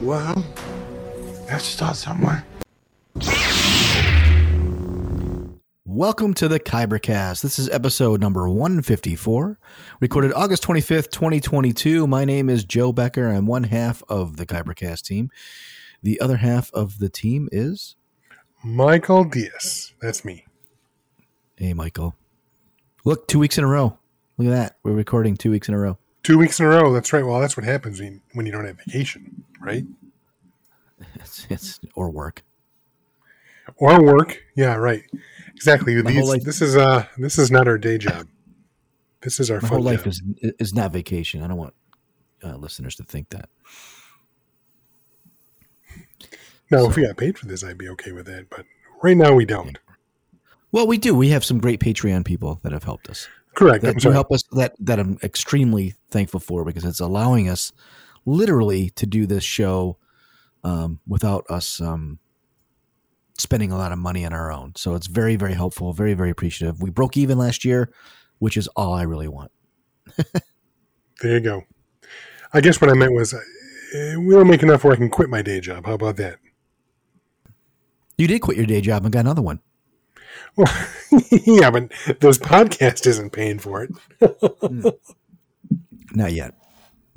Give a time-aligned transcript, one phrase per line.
[0.00, 0.44] Well,
[1.48, 2.44] let's start somewhere.
[5.84, 7.42] Welcome to the Kybercast.
[7.42, 9.58] This is episode number 154,
[10.00, 12.06] recorded August 25th, 2022.
[12.06, 13.26] My name is Joe Becker.
[13.26, 15.30] I'm one half of the Kybercast team.
[16.00, 17.96] The other half of the team is.
[18.62, 19.94] Michael Diaz.
[20.00, 20.46] That's me.
[21.56, 22.14] Hey, Michael.
[23.04, 23.98] Look, two weeks in a row.
[24.36, 24.76] Look at that.
[24.84, 25.98] We're recording two weeks in a row.
[26.22, 26.92] Two weeks in a row.
[26.92, 27.26] That's right.
[27.26, 29.84] Well, that's what happens when, when you don't have vacation, right?
[31.14, 32.42] It's, it's or work.
[33.76, 34.42] Or work.
[34.56, 35.04] Yeah, right.
[35.54, 36.00] Exactly.
[36.02, 38.26] These, life- this is uh this is not our day job.
[39.20, 40.08] This is our My whole life job.
[40.08, 40.22] is
[40.58, 41.42] is not vacation.
[41.42, 41.74] I don't want
[42.42, 43.48] uh, listeners to think that.
[46.70, 48.50] No, if we got paid for this, I'd be okay with that.
[48.50, 48.66] But
[49.02, 49.78] right now, we don't.
[50.70, 51.14] Well, we do.
[51.14, 53.28] We have some great Patreon people that have helped us.
[53.54, 53.82] Correct.
[53.82, 57.72] that do help us that that I'm extremely thankful for because it's allowing us
[58.24, 59.98] literally to do this show
[60.64, 62.18] um, without us um,
[63.36, 64.72] spending a lot of money on our own.
[64.76, 66.80] So it's very very helpful, very very appreciative.
[66.80, 67.92] We broke even last year,
[68.38, 69.52] which is all I really want.
[71.20, 71.64] There you go.
[72.52, 73.40] I guess what I meant was, uh,
[74.20, 75.86] we don't make enough where I can quit my day job.
[75.86, 76.38] How about that?
[78.16, 79.60] You did quit your day job and got another one.
[80.56, 80.72] Well,
[81.30, 85.00] yeah, but this podcast isn't paying for it.
[86.12, 86.54] Not yet.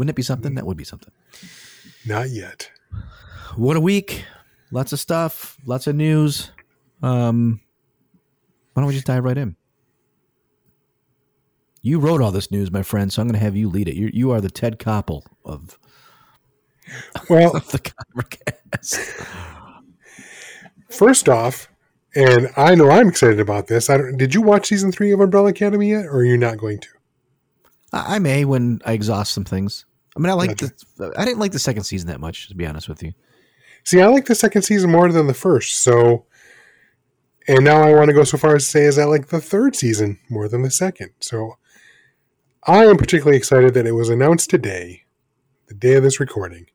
[0.01, 0.55] Wouldn't it be something?
[0.55, 1.13] That would be something.
[2.07, 2.71] Not yet.
[3.55, 4.25] What a week!
[4.71, 6.49] Lots of stuff, lots of news.
[7.03, 7.59] Um,
[8.73, 9.55] why don't we just dive right in?
[11.83, 13.93] You wrote all this news, my friend, so I'm going to have you lead it.
[13.93, 15.77] You you are the Ted Koppel of,
[17.29, 19.27] Well, of the Kybercast.
[20.89, 21.69] First off,
[22.15, 23.87] and I know I'm excited about this.
[23.87, 26.57] I don't, did you watch season three of Umbrella Academy yet, or are you not
[26.57, 26.89] going to?
[27.93, 29.85] I may when I exhaust some things.
[30.15, 31.13] I mean, I like the.
[31.17, 33.13] I didn't like the second season that much, to be honest with you.
[33.83, 35.81] See, I like the second season more than the first.
[35.81, 36.25] So,
[37.47, 39.41] and now I want to go so far as to say is I like the
[39.41, 41.11] third season more than the second.
[41.19, 41.57] So,
[42.67, 45.03] I am particularly excited that it was announced today,
[45.67, 46.67] the day of this recording.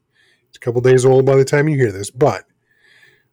[0.49, 2.45] It's a couple days old by the time you hear this, but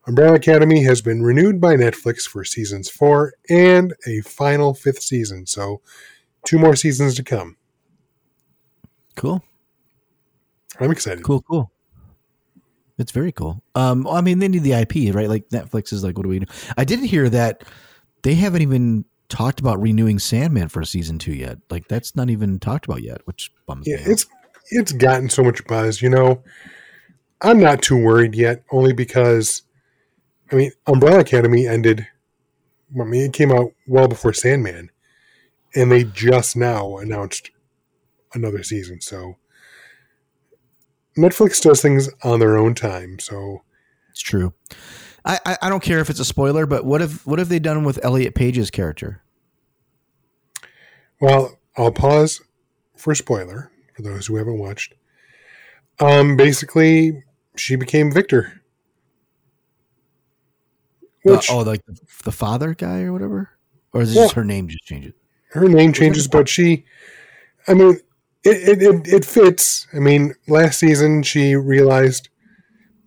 [0.06, 5.48] Umbrella Academy has been renewed by Netflix for seasons four and a final fifth season.
[5.48, 5.82] So,
[6.46, 7.58] two more seasons to come.
[9.16, 9.44] Cool,
[10.80, 11.24] I'm excited.
[11.24, 11.72] cool, cool.
[12.98, 13.64] It's very cool.
[13.76, 15.28] Um, I mean, they need the IP, right?
[15.28, 16.46] Like Netflix is like, what do we do?
[16.78, 17.64] I did hear that
[18.22, 21.58] they haven't even talked about renewing Sandman for season two yet.
[21.72, 24.10] Like that's not even talked about yet, which bums Yeah, me out.
[24.10, 24.26] it's
[24.70, 26.02] it's gotten so much buzz.
[26.02, 26.44] You know,
[27.42, 29.64] I'm not too worried yet, only because
[30.52, 32.08] I mean, Umbrella Academy ended.
[33.00, 34.92] I mean, it came out well before Sandman,
[35.76, 37.50] and they just now announced
[38.36, 39.02] another season.
[39.02, 39.38] So
[41.18, 43.20] Netflix does things on their own time.
[43.20, 43.62] So
[44.10, 44.54] It's true.
[45.26, 47.60] I, I I don't care if it's a spoiler, but what if what have they
[47.60, 49.22] done with Elliot Page's character?
[51.22, 52.42] Well, I'll pause
[52.98, 54.96] for spoiler for those who haven't watched.
[56.00, 57.24] Um, basically,
[57.56, 58.62] she became Victor.
[61.24, 63.50] Which oh, like the, the father guy or whatever,
[63.94, 65.14] or is it Well- just her name just changes?
[65.52, 66.84] her name changes, but she,
[67.68, 68.00] I mean,
[68.44, 69.88] it, it, it, it fits.
[69.94, 72.30] I mean, last season she realized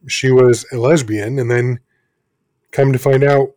[0.08, 1.80] she was a lesbian, and then
[2.70, 3.50] come to find out,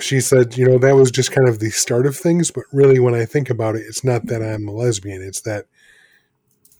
[0.00, 2.50] she said, you know, that was just kind of the start of things.
[2.50, 5.66] But really, when I think about it, it's not that I'm a lesbian; it's that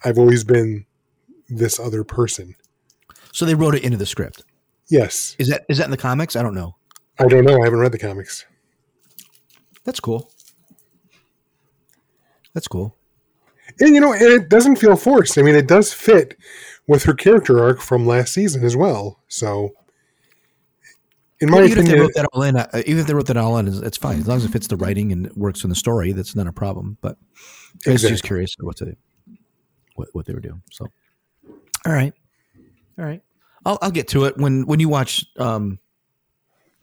[0.05, 0.87] I've always been
[1.49, 2.55] this other person.
[3.33, 4.45] So they wrote it into the script.
[4.89, 6.37] Yes, Is that is that in the comics?
[6.37, 6.77] I don't know.
[7.19, 7.61] I don't know.
[7.61, 8.45] I haven't read the comics.
[9.85, 10.31] That's cool.
[12.55, 12.97] That's cool.
[13.81, 15.39] And you know, and it doesn't feel forced.
[15.39, 16.37] I mean, it does fit
[16.87, 19.21] with her character arc from last season as well.
[19.29, 19.71] So,
[21.41, 23.27] in my Well, even if they wrote that all in, uh, even if they wrote
[23.27, 25.37] that all in, it's it's fine as long as it fits the writing and it
[25.37, 26.13] works in the story.
[26.13, 26.99] That's not a problem.
[27.01, 27.17] But
[27.87, 28.97] I was just curious what they
[29.95, 30.63] what, what they were doing.
[30.71, 30.87] So,
[31.87, 32.13] all right,
[32.99, 33.23] all right,
[33.65, 35.79] I'll I'll get to it when when you watch um,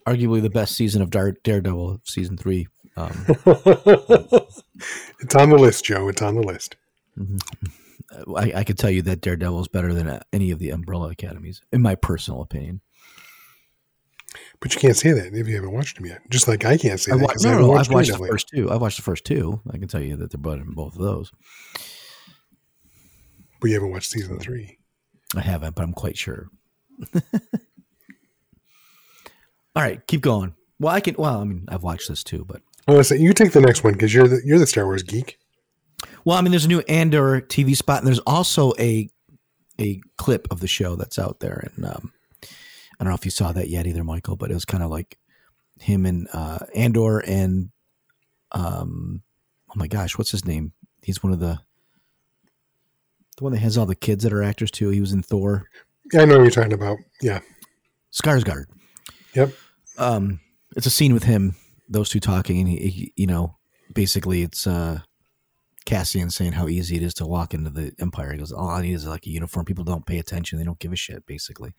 [0.06, 2.68] arguably the best season of Dare, Daredevil, season three.
[2.97, 3.25] Um,
[5.19, 6.07] it's on the list, Joe.
[6.07, 6.75] It's on the list.
[8.36, 11.10] I, I could tell you that Daredevil is better than uh, any of the Umbrella
[11.10, 12.81] Academies, in my personal opinion.
[14.60, 16.21] But you can't say that if you haven't watched them yet.
[16.30, 18.27] Just like I can't say I that no, I no, haven't watched, I've watched the
[18.27, 18.71] first two.
[18.71, 19.62] I've watched the first two.
[19.71, 21.31] I can tell you that they're better than both of those.
[23.60, 24.77] But you haven't watched season three.
[25.36, 26.50] I haven't, but I'm quite sure.
[29.75, 30.56] All right, keep going.
[30.80, 31.15] Well, I can.
[31.18, 33.93] Well, I mean, I've watched this too, but Well, listen, you take the next one
[33.93, 35.37] because you're the you're the Star Wars geek.
[36.25, 39.09] well, I mean, there's a new Andor TV spot, and there's also a
[39.79, 42.11] a clip of the show that's out there, and um,
[42.43, 44.89] I don't know if you saw that yet either, Michael, but it was kind of
[44.89, 45.17] like
[45.79, 47.69] him and uh, Andor and
[48.51, 49.21] um,
[49.69, 50.73] oh my gosh, what's his name?
[51.01, 51.59] He's one of the
[53.37, 54.89] the one that has all the kids that are actors too.
[54.89, 55.69] He was in Thor.
[56.11, 56.97] Yeah, I know what you're talking about.
[57.21, 57.39] Yeah.
[58.11, 58.65] Skarsgård.
[59.35, 59.53] Yep.
[59.97, 60.39] Um,
[60.75, 61.55] it's a scene with him,
[61.89, 63.57] those two talking, and he, he you know,
[63.94, 65.00] basically it's uh,
[65.86, 68.31] Cassian saying how easy it is to walk into the Empire.
[68.31, 69.65] He goes, "All I need is like a uniform.
[69.65, 70.59] People don't pay attention.
[70.59, 71.74] They don't give a shit." Basically,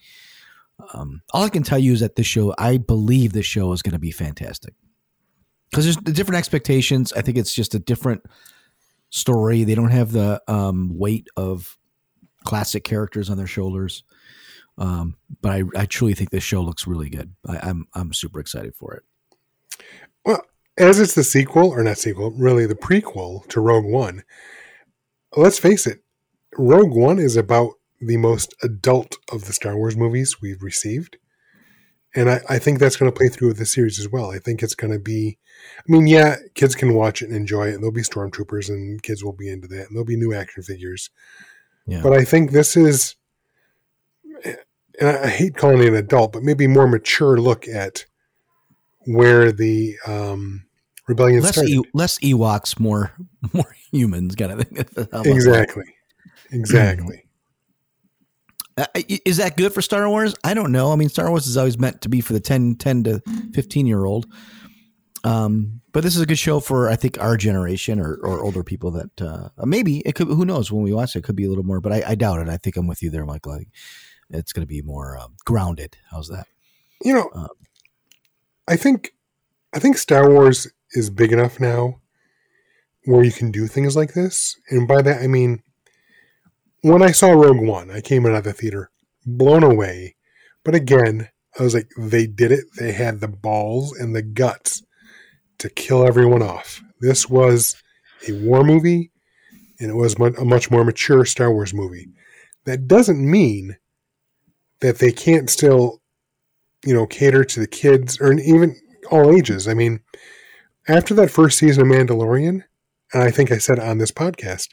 [0.94, 3.82] um, all I can tell you is that this show, I believe this show is
[3.82, 4.74] going to be fantastic
[5.70, 7.12] because there's the different expectations.
[7.12, 8.22] I think it's just a different
[9.10, 9.64] story.
[9.64, 11.76] They don't have the um, weight of
[12.44, 14.04] classic characters on their shoulders.
[14.78, 17.34] Um, but I, I truly think this show looks really good.
[17.46, 19.02] I, I'm I'm super excited for it.
[20.80, 24.22] As it's the sequel, or not sequel, really the prequel to Rogue One,
[25.36, 26.02] let's face it,
[26.56, 31.18] Rogue One is about the most adult of the Star Wars movies we've received.
[32.14, 34.30] And I, I think that's going to play through with the series as well.
[34.30, 35.36] I think it's going to be,
[35.78, 39.02] I mean, yeah, kids can watch it and enjoy it, and there'll be stormtroopers, and
[39.02, 41.10] kids will be into that, and there'll be new action figures.
[41.86, 42.00] Yeah.
[42.02, 43.16] But I think this is,
[44.98, 48.06] and I I hate calling it an adult, but maybe more mature look at
[49.04, 50.64] where the um,
[51.10, 51.70] rebellion less started.
[51.72, 53.12] e- less Ewoks, more
[53.52, 54.76] more humans, kind of thing.
[54.96, 55.26] How about that?
[55.26, 55.84] exactly,
[56.50, 57.24] exactly.
[58.76, 58.86] Uh,
[59.26, 60.34] is that good for Star Wars?
[60.42, 60.92] I don't know.
[60.92, 63.22] I mean, Star Wars is always meant to be for the 10, 10 to
[63.52, 64.26] 15 year old.
[65.22, 68.64] Um, but this is a good show for, I think, our generation or, or older
[68.64, 71.44] people that uh, maybe it could, who knows, when we watch it, it could be
[71.44, 72.48] a little more, but I, I doubt it.
[72.48, 73.52] I think I'm with you there, Michael.
[73.52, 73.66] I
[74.30, 75.98] it's going to be more uh, grounded.
[76.10, 76.46] How's that?
[77.04, 77.48] You know, Uh,
[78.68, 79.12] I think
[79.74, 82.00] I think Star Wars is big enough now
[83.04, 85.62] where you can do things like this, and by that I mean
[86.82, 88.90] when I saw Rogue One, I came out of the theater
[89.26, 90.16] blown away.
[90.64, 91.28] But again,
[91.58, 92.64] I was like, they did it.
[92.78, 94.82] They had the balls and the guts
[95.58, 96.82] to kill everyone off.
[97.00, 97.76] This was
[98.28, 99.10] a war movie,
[99.78, 102.08] and it was a much more mature Star Wars movie.
[102.64, 103.76] That doesn't mean
[104.80, 106.00] that they can't still,
[106.84, 108.76] you know, cater to the kids or even
[109.10, 109.66] all ages.
[109.66, 110.00] I mean,
[110.90, 112.64] after that first season of Mandalorian,
[113.12, 114.68] and I think I said on this podcast,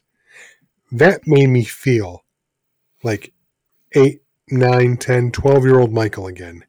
[0.91, 2.23] that made me feel
[3.03, 3.33] like
[3.93, 6.65] 8, 9, 10, 12 year old Michael again.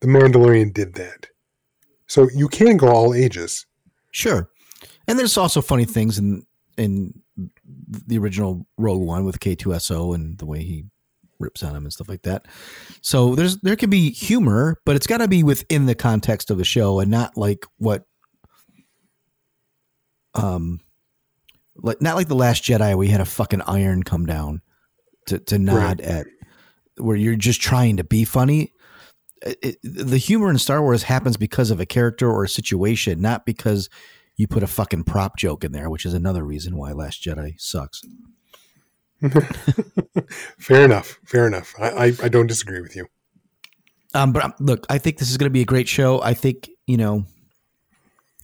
[0.00, 1.28] The Mandalorian did that.
[2.06, 3.66] So you can go all ages.
[4.10, 4.50] Sure.
[5.08, 6.46] And there's also funny things in
[6.76, 7.20] in
[8.06, 10.84] the original Rogue One with K2SO and the way he
[11.38, 12.46] rips on him and stuff like that.
[13.00, 16.58] So there's there can be humor, but it's got to be within the context of
[16.58, 18.04] the show and not like what
[20.34, 20.80] um
[21.76, 24.62] like not like the last Jedi where you had a fucking iron come down
[25.26, 26.26] to to nod at
[26.96, 28.72] where you're just trying to be funny.
[29.42, 33.20] It, it- the humor in Star Wars happens because of a character or a situation,
[33.20, 33.88] not because
[34.36, 37.54] you put a fucking prop joke in there, which is another reason why Last Jedi
[37.60, 38.02] sucks.
[40.58, 41.18] Fair enough.
[41.24, 41.74] Fair enough.
[41.80, 43.06] I, I, I don't disagree with you.
[44.12, 46.20] Um, but um, look, I think this is going to be a great show.
[46.22, 47.24] I think you know,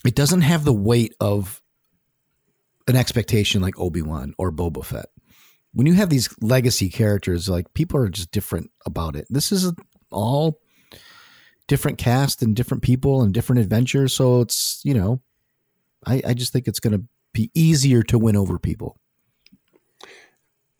[0.04, 1.60] it doesn't have the weight of
[2.90, 5.06] an expectation like Obi Wan or Boba Fett.
[5.73, 9.26] When you have these legacy characters, like people are just different about it.
[9.30, 9.73] This is
[10.11, 10.59] all
[11.68, 14.12] different cast and different people and different adventures.
[14.12, 15.23] So it's you know,
[16.06, 18.99] I, I just think it's going to be easier to win over people.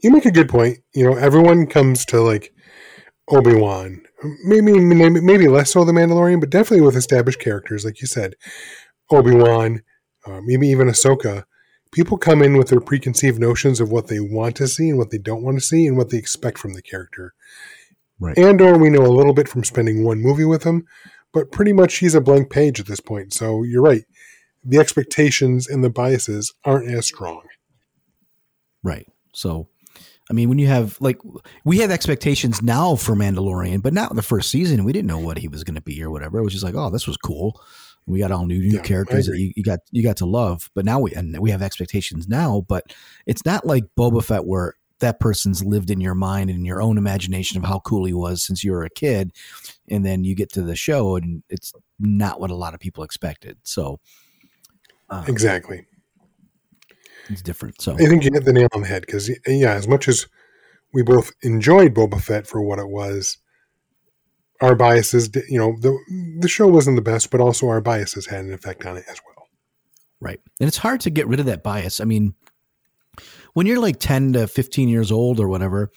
[0.03, 0.79] You make a good point.
[0.95, 2.53] You know, everyone comes to like
[3.29, 4.03] Obi Wan,
[4.45, 8.35] maybe maybe maybe less so the Mandalorian, but definitely with established characters, like you said,
[9.11, 9.83] Obi Wan,
[10.27, 11.45] uh, maybe even Ahsoka.
[11.93, 15.11] People come in with their preconceived notions of what they want to see and what
[15.11, 17.35] they don't want to see, and what they expect from the character.
[18.21, 18.39] Right.
[18.39, 20.87] Andor, we know a little bit from spending one movie with him,
[21.33, 23.33] but pretty much he's a blank page at this point.
[23.33, 24.05] So you're right.
[24.63, 27.43] The expectations and the biases aren't as strong.
[28.83, 29.07] Right.
[29.33, 29.69] So,
[30.31, 31.19] I mean, when you have like
[31.65, 34.85] we have expectations now for Mandalorian, but not the first season.
[34.85, 36.39] We didn't know what he was going to be or whatever.
[36.39, 37.61] It was just like, oh, this was cool.
[38.11, 40.71] We got all new new Yeah, characters that you, you got you got to love,
[40.75, 42.65] but now we and we have expectations now.
[42.69, 42.95] But
[43.27, 46.83] it's not like Boba Fett where that person's lived in your mind and in your
[46.83, 49.33] own imagination of how cool he was since you were a kid,
[49.89, 53.03] and then you get to the show and it's not what a lot of people
[53.03, 53.57] expected.
[53.65, 53.99] So
[55.09, 55.87] uh, Exactly.
[57.29, 57.81] it's different.
[57.81, 60.27] So I think you hit the nail on the head because, yeah, as much as
[60.93, 63.39] we both enjoyed Boba Fett for what it was,
[64.61, 65.97] our biases, you know, the
[66.41, 69.21] the show wasn't the best, but also our biases had an effect on it as
[69.27, 69.47] well.
[70.21, 70.41] Right.
[70.61, 72.01] And it's hard to get rid of that bias.
[72.01, 72.35] I mean,
[73.55, 75.91] when you're like 10 to 15 years old or whatever,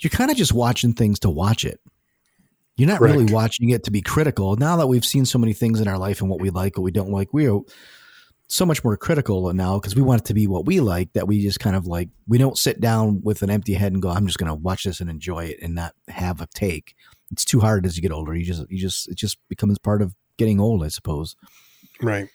[0.00, 1.80] you're kind of just watching things to watch it.
[2.76, 4.56] You're not really watching it to be critical.
[4.56, 6.84] Now that we've seen so many things in our life and what we like, what
[6.84, 7.60] we don't like, we are
[8.48, 11.28] so much more critical now because we want it to be what we like that
[11.28, 14.08] we just kind of like, we don't sit down with an empty head and go,
[14.08, 16.94] I'm just going to watch this and enjoy it and not have a take.
[17.32, 18.34] It's too hard as you get older.
[18.34, 21.34] You just, you just, it just becomes part of getting old, I suppose.
[22.00, 22.28] Right.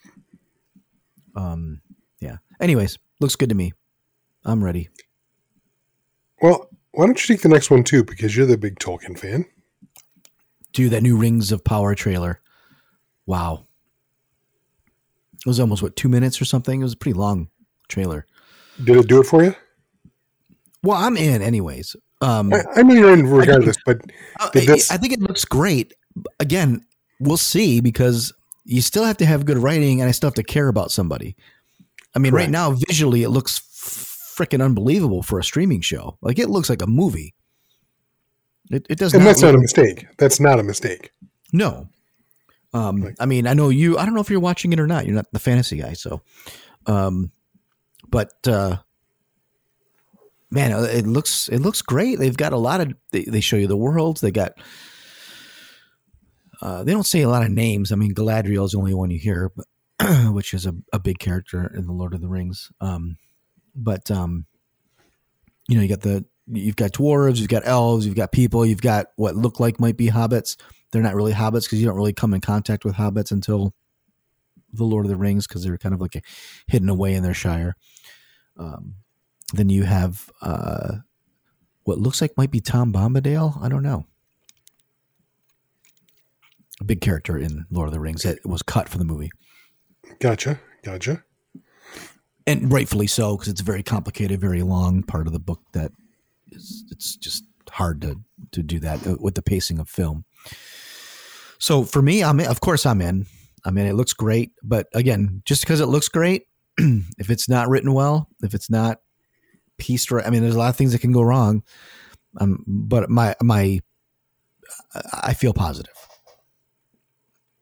[1.36, 1.82] Um,
[2.20, 2.38] yeah.
[2.60, 3.74] Anyways, looks good to me.
[4.44, 4.90] I'm ready.
[6.42, 8.04] Well, why don't you take the next one too?
[8.04, 9.46] Because you're the big Tolkien fan.
[10.74, 12.42] Do that new Rings of Power trailer.
[13.26, 13.68] Wow.
[15.36, 16.80] It was almost what two minutes or something.
[16.82, 17.50] It was a pretty long
[17.88, 18.26] trailer.
[18.84, 19.56] Did it do it for you?
[20.84, 21.96] Well, I'm in anyways.
[22.22, 24.02] Um, I, I mean, you're in regardless, but
[24.40, 25.94] I, this- I think it looks great.
[26.40, 26.84] Again,
[27.20, 28.34] we'll see because
[28.66, 31.36] you still have to have good writing, and I still have to care about somebody.
[32.16, 32.52] I mean, right Correct.
[32.52, 36.18] now, visually, it looks freaking unbelievable for a streaming show.
[36.22, 37.36] Like it looks like a movie.
[38.70, 40.08] It, it does and not that's not a mistake.
[40.18, 41.12] That's not a mistake.
[41.54, 41.88] No.
[42.74, 44.88] Um, Like- I mean, I know you, I don't know if you're watching it or
[44.88, 45.06] not.
[45.06, 45.94] You're not the fantasy guy.
[45.94, 46.22] So,
[46.86, 47.32] um,
[48.10, 48.78] but, uh,
[50.50, 52.20] man, uh, it looks, it looks great.
[52.20, 54.22] They've got a lot of, they, they show you the worlds.
[54.22, 54.54] They got,
[56.62, 57.92] uh, they don't say a lot of names.
[57.92, 59.66] I mean, Galadriel is the only one you hear, but,
[60.34, 62.72] which is a, a big character in the Lord of the Rings.
[62.82, 63.18] Um,
[63.76, 64.46] but, um,
[65.68, 68.82] you know, you got the, you've got dwarves, you've got elves, you've got people, you've
[68.82, 70.56] got what look like might be hobbits
[70.92, 73.74] they're not really hobbits because you don't really come in contact with hobbits until
[74.74, 76.24] the Lord of the Rings because they're kind of like
[76.68, 77.76] hidden away in their shire.
[78.58, 78.96] Um,
[79.54, 80.98] then you have uh,
[81.84, 83.62] what looks like might be Tom Bombadil.
[83.64, 84.06] I don't know.
[86.80, 89.32] A big character in Lord of the Rings that was cut from the movie,
[90.20, 90.60] Gotcha.
[90.84, 91.24] Gotcha.
[92.46, 95.92] and rightfully so because it's a very complicated, very long part of the book that
[96.52, 98.20] is it's just hard to
[98.52, 100.24] to do that uh, with the pacing of film.
[101.60, 103.26] So for me, I'm in, of course I'm in.
[103.66, 106.44] I mean, it looks great, but again, just because it looks great,
[106.78, 109.00] if it's not written well, if it's not
[109.78, 111.64] pieced right, I mean, there's a lot of things that can go wrong.
[112.40, 113.80] Um, but my my,
[115.24, 115.94] I feel positive,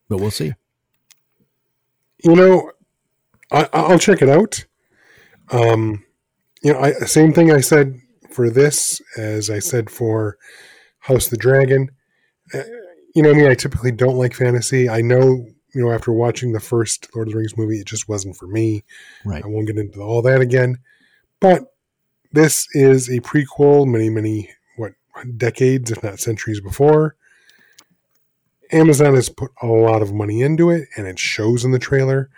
[0.10, 0.54] but we'll see.
[2.24, 2.72] You know,
[3.52, 4.66] I, I'll check it out.
[5.52, 6.04] Um,
[6.64, 8.00] you know, I, same thing I said
[8.32, 10.38] for this as I said for
[11.00, 11.92] House of the Dragon.
[12.54, 12.64] Uh,
[13.14, 14.90] you know, I mean, I typically don't like fantasy.
[14.90, 18.10] I know, you know, after watching the first Lord of the Rings movie, it just
[18.10, 18.84] wasn't for me.
[19.24, 19.44] Right.
[19.44, 20.80] I won't get into all that again.
[21.40, 21.64] But
[22.36, 24.94] this is a prequel, many, many, what,
[25.38, 27.16] decades, if not centuries before.
[28.72, 32.30] Amazon has put a lot of money into it, and it shows in the trailer.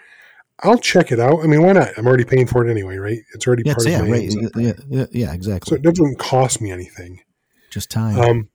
[0.64, 1.44] I'll check it out.
[1.44, 1.90] I mean, why not?
[1.98, 3.20] I'm already paying for it anyway, right?
[3.34, 4.74] It's already Yeah, part it's- of yeah, my right.
[4.90, 7.22] Yeah, yeah, yeah, So it doesn't cost me anything.
[7.70, 8.18] Just time.
[8.20, 8.50] Um,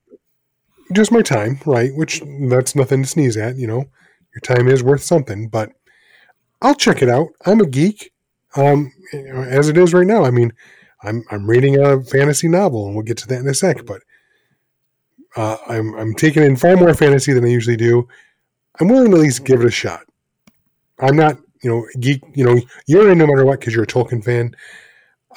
[0.93, 1.95] just my time, right?
[1.95, 3.57] Which that's nothing to sneeze at.
[3.57, 3.85] You know,
[4.35, 5.49] your time is worth something.
[5.49, 5.71] But
[6.61, 7.29] I'll check it out.
[7.47, 8.13] I'm a geek,
[8.57, 10.25] um, as it is right now.
[10.25, 10.53] I mean,
[11.03, 13.85] I'm I'm reading a fantasy novel, and we'll get to that in a sec.
[13.87, 14.03] But
[15.37, 18.09] uh, I'm I'm taking in far more fantasy than I usually do.
[18.81, 20.01] I'm willing to at least give it a shot.
[20.99, 22.23] I'm not, you know, geek.
[22.35, 24.55] You know, you're in no matter what because you're a Tolkien fan.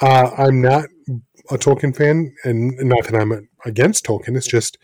[0.00, 0.84] Uh, I'm not
[1.50, 4.36] a Tolkien fan, and not that I'm against Tolkien.
[4.36, 4.78] It's just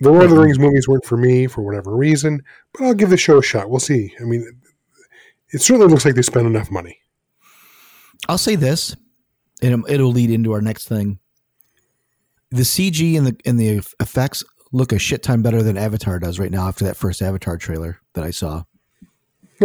[0.00, 2.42] the Lord of the Rings movies weren't for me for whatever reason.
[2.72, 3.70] But I'll give the show a shot.
[3.70, 4.14] We'll see.
[4.20, 4.60] I mean,
[5.50, 6.98] it certainly looks like they spent enough money.
[8.28, 8.96] I'll say this,
[9.62, 11.18] and it'll- lead into our next thing.
[12.50, 16.38] The CG and the and the effects look a shit ton better than Avatar does
[16.38, 18.64] right now after that first Avatar trailer that I saw.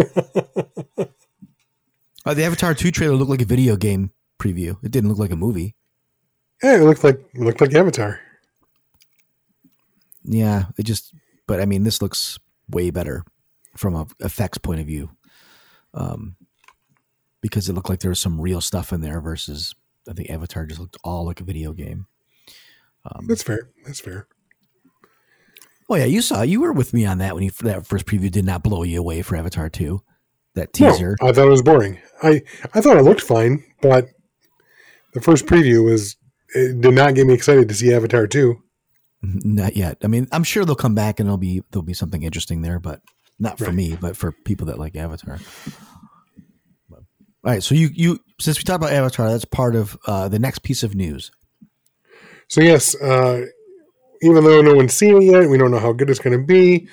[2.23, 4.77] Uh, the Avatar two trailer looked like a video game preview.
[4.83, 5.75] It didn't look like a movie.
[6.61, 8.19] Yeah, it looked like it looked like Avatar.
[10.23, 11.15] Yeah, it just.
[11.47, 12.37] But I mean, this looks
[12.69, 13.25] way better
[13.75, 15.09] from a effects point of view,
[15.95, 16.35] um,
[17.41, 19.73] because it looked like there was some real stuff in there versus
[20.11, 22.05] I think Avatar just looked all like a video game.
[23.05, 23.69] Um, That's fair.
[23.85, 24.27] That's fair.
[25.89, 26.41] Oh yeah, you saw.
[26.41, 28.99] You were with me on that when you that first preview did not blow you
[28.99, 30.01] away for Avatar two.
[30.55, 31.15] That No, teaser.
[31.21, 31.97] I thought it was boring.
[32.21, 32.41] I
[32.73, 34.09] I thought it looked fine, but
[35.13, 36.15] the first preview was
[36.53, 38.61] it did not get me excited to see Avatar two.
[39.21, 39.97] Not yet.
[40.03, 42.79] I mean, I'm sure they'll come back and there'll be there'll be something interesting there,
[42.79, 43.01] but
[43.39, 43.73] not for Right.
[43.75, 45.39] me, but for people that like Avatar.
[47.43, 50.39] All right, so you you since we talked about Avatar, that's part of uh, the
[50.39, 51.31] next piece of news.
[52.47, 53.45] So yes, uh,
[54.21, 56.45] even though no one's seen it yet, we don't know how good it's going to
[56.45, 56.89] be.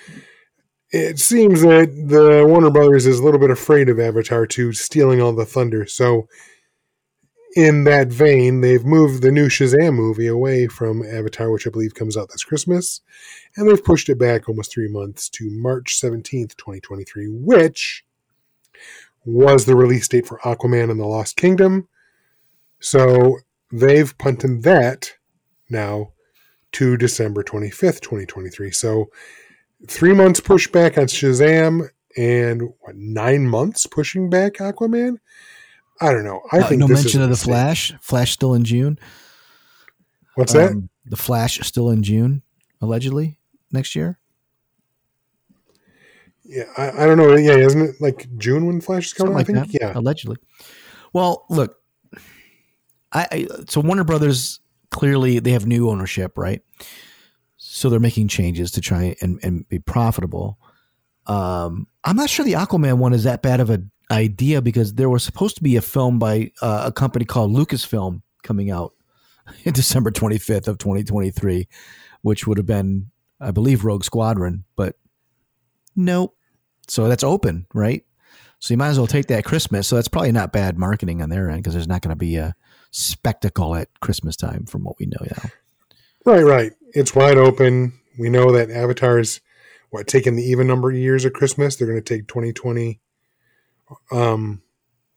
[0.90, 5.20] It seems that the Warner Brothers is a little bit afraid of Avatar 2 stealing
[5.20, 5.86] all the thunder.
[5.86, 6.28] So,
[7.56, 11.94] in that vein, they've moved the new Shazam movie away from Avatar, which I believe
[11.94, 13.00] comes out this Christmas,
[13.56, 18.04] and they've pushed it back almost three months to March 17th, 2023, which
[19.24, 21.88] was the release date for Aquaman and the Lost Kingdom.
[22.80, 23.38] So,
[23.70, 25.12] they've punted that
[25.68, 26.12] now
[26.72, 28.70] to December 25th, 2023.
[28.70, 29.06] So
[29.86, 35.16] three months pushback on Shazam and what, nine months pushing back Aquaman?
[36.00, 36.40] I don't know.
[36.52, 37.46] I Uh, think no mention of the mistake.
[37.46, 37.92] Flash.
[38.00, 38.98] Flash still in June.
[40.34, 40.72] What's that?
[40.72, 42.42] Um, the Flash still in June,
[42.80, 43.38] allegedly
[43.72, 44.18] next year.
[46.48, 47.36] Yeah, I, I don't know.
[47.36, 49.34] Yeah, isn't it like June when Flash is coming?
[49.34, 49.36] Out?
[49.36, 49.72] like I think.
[49.72, 49.80] that.
[49.80, 49.92] Yeah.
[49.94, 50.36] allegedly.
[51.12, 51.76] Well, look,
[53.12, 56.62] I, I so Warner Brothers clearly they have new ownership, right?
[57.58, 60.58] So they're making changes to try and, and be profitable.
[61.26, 65.10] Um, I'm not sure the Aquaman one is that bad of an idea because there
[65.10, 68.94] was supposed to be a film by uh, a company called Lucasfilm coming out
[69.64, 71.68] in December 25th of 2023,
[72.22, 74.96] which would have been, I believe, Rogue Squadron, but
[75.94, 76.34] nope.
[76.88, 78.04] So that's open, right?
[78.60, 79.86] So you might as well take that Christmas.
[79.86, 82.36] So that's probably not bad marketing on their end because there's not going to be
[82.36, 82.54] a
[82.90, 85.50] spectacle at Christmas time from what we know now.
[86.24, 86.72] Right, right.
[86.92, 87.92] It's wide open.
[88.18, 89.40] We know that Avatar's
[89.90, 91.76] what taking the even number of years of Christmas.
[91.76, 93.00] They're going to take 2020,
[94.10, 94.62] um,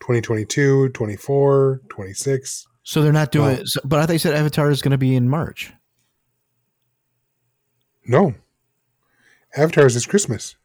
[0.02, 2.68] 2022, 24, 26.
[2.84, 3.68] So they're not doing it.
[3.68, 5.74] So, but I thought you said Avatar is going to be in March.
[8.06, 8.34] No,
[9.56, 10.56] Avatar is this Christmas,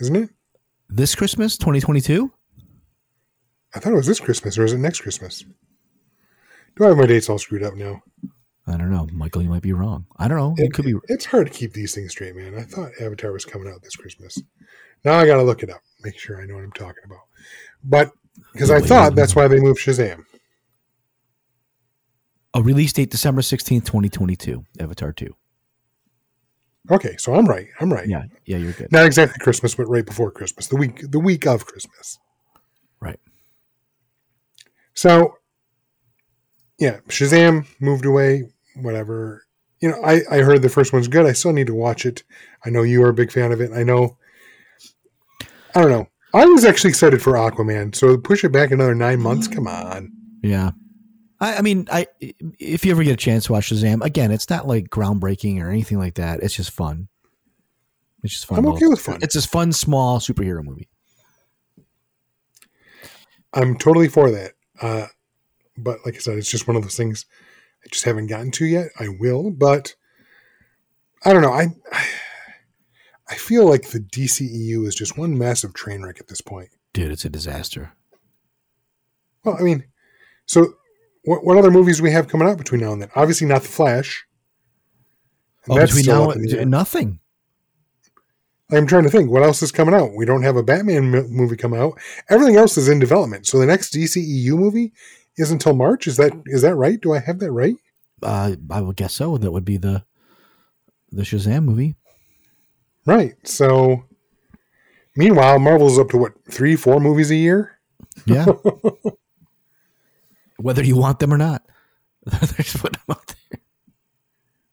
[0.00, 0.30] isn't it?
[0.92, 2.32] This Christmas, 2022?
[3.72, 5.44] I thought it was this Christmas, or is it next Christmas?
[6.76, 8.02] Do I have my dates all screwed up now?
[8.66, 9.06] I don't know.
[9.12, 10.06] Michael, you might be wrong.
[10.16, 10.54] I don't know.
[10.58, 10.94] It, you could be.
[11.06, 12.56] It's hard to keep these things straight, man.
[12.56, 14.42] I thought Avatar was coming out this Christmas.
[15.04, 17.22] Now I got to look it up, make sure I know what I'm talking about.
[17.84, 18.10] But
[18.52, 20.24] because I thought that's why they moved Shazam.
[22.52, 24.64] A release date December 16th, 2022.
[24.80, 25.32] Avatar 2.
[26.88, 27.66] Okay, so I'm right.
[27.80, 28.08] I'm right.
[28.08, 28.24] Yeah.
[28.46, 28.90] Yeah, you're good.
[28.90, 32.18] Not exactly Christmas, but right before Christmas, the week the week of Christmas.
[33.00, 33.20] Right.
[34.94, 35.36] So,
[36.78, 38.44] yeah, Shazam moved away.
[38.76, 39.44] Whatever.
[39.80, 41.26] You know, I I heard the first one's good.
[41.26, 42.22] I still need to watch it.
[42.64, 43.72] I know you are a big fan of it.
[43.72, 44.16] I know.
[45.74, 46.06] I don't know.
[46.32, 47.94] I was actually excited for Aquaman.
[47.94, 49.48] So push it back another nine months.
[49.48, 49.54] Mm.
[49.54, 50.12] Come on.
[50.42, 50.70] Yeah.
[51.40, 52.06] I, I mean, I
[52.58, 55.70] if you ever get a chance to watch Shazam, again, it's not like groundbreaking or
[55.70, 56.40] anything like that.
[56.42, 57.08] It's just fun.
[58.22, 58.58] It's just fun.
[58.58, 59.18] I'm little- okay with fun.
[59.22, 60.88] It's a fun, small superhero movie.
[63.52, 64.52] I'm totally for that.
[64.80, 65.06] Uh,
[65.76, 67.26] but like I said, it's just one of those things
[67.84, 68.88] I just haven't gotten to yet.
[68.98, 69.94] I will, but
[71.24, 71.52] I don't know.
[71.52, 71.68] I
[73.28, 76.70] I feel like the DCEU is just one massive train wreck at this point.
[76.92, 77.92] Dude, it's a disaster.
[79.44, 79.84] Well, I mean,
[80.46, 80.74] so
[81.24, 83.10] what what other movies do we have coming out between now and then?
[83.14, 84.26] Obviously, not the Flash.
[85.64, 86.60] And Oh, that's between now up in the air.
[86.62, 87.20] and nothing.
[88.72, 90.14] I'm trying to think what else is coming out.
[90.14, 91.98] We don't have a Batman mo- movie come out.
[92.28, 93.46] Everything else is in development.
[93.46, 94.92] So the next DCEU movie
[95.36, 96.06] is until March.
[96.06, 97.00] Is that is that right?
[97.00, 97.74] Do I have that right?
[98.22, 99.36] Uh, I would guess so.
[99.38, 100.04] That would be the
[101.10, 101.96] the Shazam movie.
[103.06, 103.34] Right.
[103.44, 104.04] So,
[105.16, 107.78] meanwhile, Marvel's up to what three, four movies a year.
[108.24, 108.46] Yeah.
[110.60, 111.62] Whether you want them or not.
[112.26, 113.60] They're just putting them out there.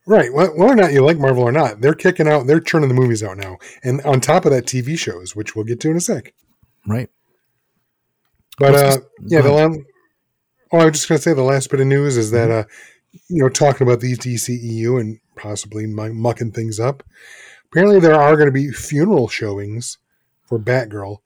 [0.06, 0.34] Right.
[0.34, 2.48] Whether or not you like Marvel or not, they're kicking out.
[2.48, 5.66] They're churning the movies out now, and on top of that, TV shows, which we'll
[5.66, 6.34] get to in a sec.
[6.88, 7.10] Right.
[8.58, 9.80] But uh, this- yeah, the last.
[10.72, 12.64] Oh, I was just gonna say the last bit of news is that uh,
[13.30, 17.04] you know, talking about these DCEU and possibly mucking things up.
[17.72, 19.98] Apparently, there are going to be funeral showings
[20.46, 21.18] for Batgirl,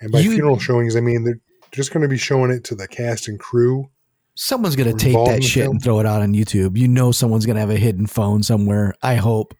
[0.00, 1.40] and by You- funeral showings, I mean they're
[1.72, 3.90] just going to be showing it to the cast and crew.
[4.38, 5.76] Someone's gonna take that shit film?
[5.76, 6.76] and throw it out on YouTube.
[6.76, 8.94] You know someone's gonna have a hidden phone somewhere.
[9.02, 9.54] I hope.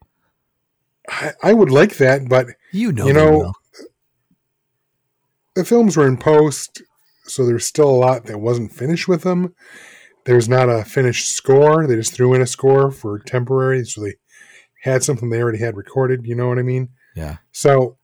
[1.09, 3.53] I, I would like that, but You know You know,
[5.55, 6.83] the films were in post,
[7.25, 9.55] so there's still a lot that wasn't finished with them.
[10.25, 11.87] There's not a finished score.
[11.87, 14.15] They just threw in a score for temporary, so they
[14.83, 16.27] had something they already had recorded.
[16.27, 16.91] You know what I mean?
[17.15, 17.37] Yeah.
[17.53, 17.97] So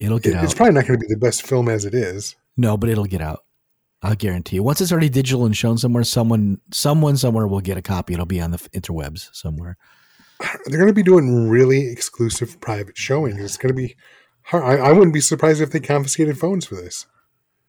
[0.00, 0.44] It'll get it- out.
[0.44, 2.36] it's probably not going to be the best film as it is.
[2.56, 3.44] no, but it'll get out.
[4.02, 4.62] I'll guarantee you.
[4.62, 8.14] Once it's already digital and shown somewhere, someone, someone somewhere will get a copy.
[8.14, 9.76] It'll be on the interwebs somewhere.
[10.66, 13.40] They're going to be doing really exclusive private showings.
[13.40, 13.96] It's going to be.
[14.44, 14.62] hard.
[14.80, 17.06] I, I wouldn't be surprised if they confiscated phones for this.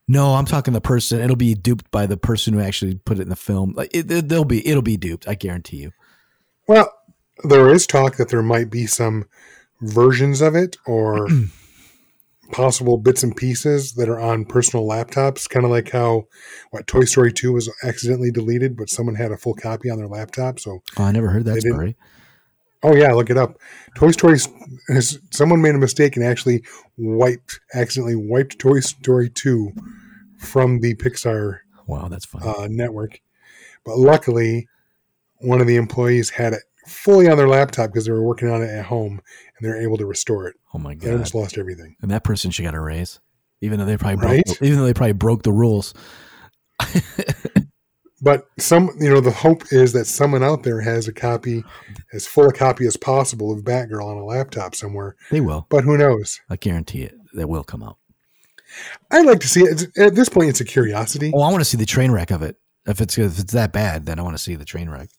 [0.07, 1.19] No, I'm talking the person.
[1.19, 3.73] It'll be duped by the person who actually put it in the film.
[3.75, 5.27] Like it, it- they'll be, it'll be duped.
[5.27, 5.91] I guarantee you.
[6.67, 6.93] Well,
[7.43, 9.25] there is talk that there might be some
[9.81, 11.27] versions of it or
[12.51, 16.23] possible bits and pieces that are on personal laptops, kind of like how
[16.71, 20.07] what Toy Story 2 was accidentally deleted, but someone had a full copy on their
[20.07, 20.59] laptop.
[20.59, 21.95] So, Oh, I never heard that story.
[22.83, 23.57] oh yeah, look it up.
[23.95, 24.37] Toy Story
[24.89, 26.63] has someone made a mistake and actually
[26.97, 29.71] wiped accidentally wiped Toy Story 2
[30.39, 32.41] from the Pixar Wow, that's fun.
[32.43, 33.19] uh, network.
[33.85, 34.67] But luckily,
[35.41, 38.61] one of the employees had it fully on their laptop because they were working on
[38.61, 39.21] it at home
[39.57, 40.55] and they're able to restore it.
[40.73, 41.07] oh my god!
[41.07, 41.95] They almost lost everything.
[42.01, 43.19] And that person should get a raise,
[43.61, 45.93] even though they probably broke, even though they probably broke the rules.
[48.21, 51.63] But some, you know, the hope is that someone out there has a copy,
[52.13, 55.15] as full a copy as possible of Batgirl on a laptop somewhere.
[55.31, 55.67] They will.
[55.69, 56.41] But who knows?
[56.49, 57.15] I guarantee it.
[57.33, 57.97] That will come out.
[59.11, 59.87] I'd like to see it.
[59.97, 61.31] At this point, it's a curiosity.
[61.33, 62.57] Oh, I want to see the train wreck of it.
[62.85, 65.09] If it's if it's that bad, then I want to see the train wreck.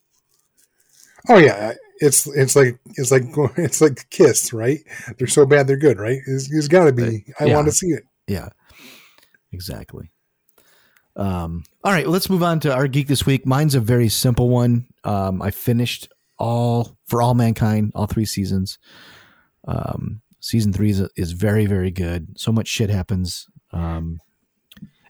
[1.29, 3.23] Oh yeah, it's it's like it's like
[3.57, 4.81] it's like Kiss, right?
[5.19, 6.19] They're so bad they're good, right?
[6.27, 7.25] It's, it's got to be.
[7.39, 7.55] I Yeah.
[7.57, 8.05] want to see it.
[8.27, 8.49] Yeah,
[9.53, 10.11] exactly.
[11.17, 13.45] Um, all right, let's move on to our geek this week.
[13.45, 14.87] Mine's a very simple one.
[15.05, 18.79] Um, I finished all for all mankind, all three seasons.
[19.67, 22.39] Um, season three is, is very, very good.
[22.39, 23.47] So much shit happens.
[23.73, 24.21] Um,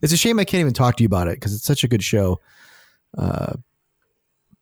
[0.03, 1.89] it's a shame I can't even talk to you about it because it's such a
[1.89, 2.41] good show.
[3.17, 3.53] Uh,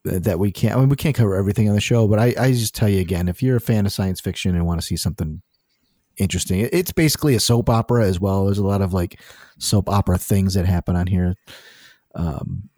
[0.04, 0.76] that we can't.
[0.76, 3.00] I mean, we can't cover everything on the show, but I, I just tell you
[3.00, 5.42] again, if you're a fan of science fiction and want to see something
[6.16, 8.46] interesting, it's basically a soap opera as well.
[8.46, 9.20] There's a lot of like
[9.58, 11.34] soap opera things that happen on here.
[12.14, 12.70] Um,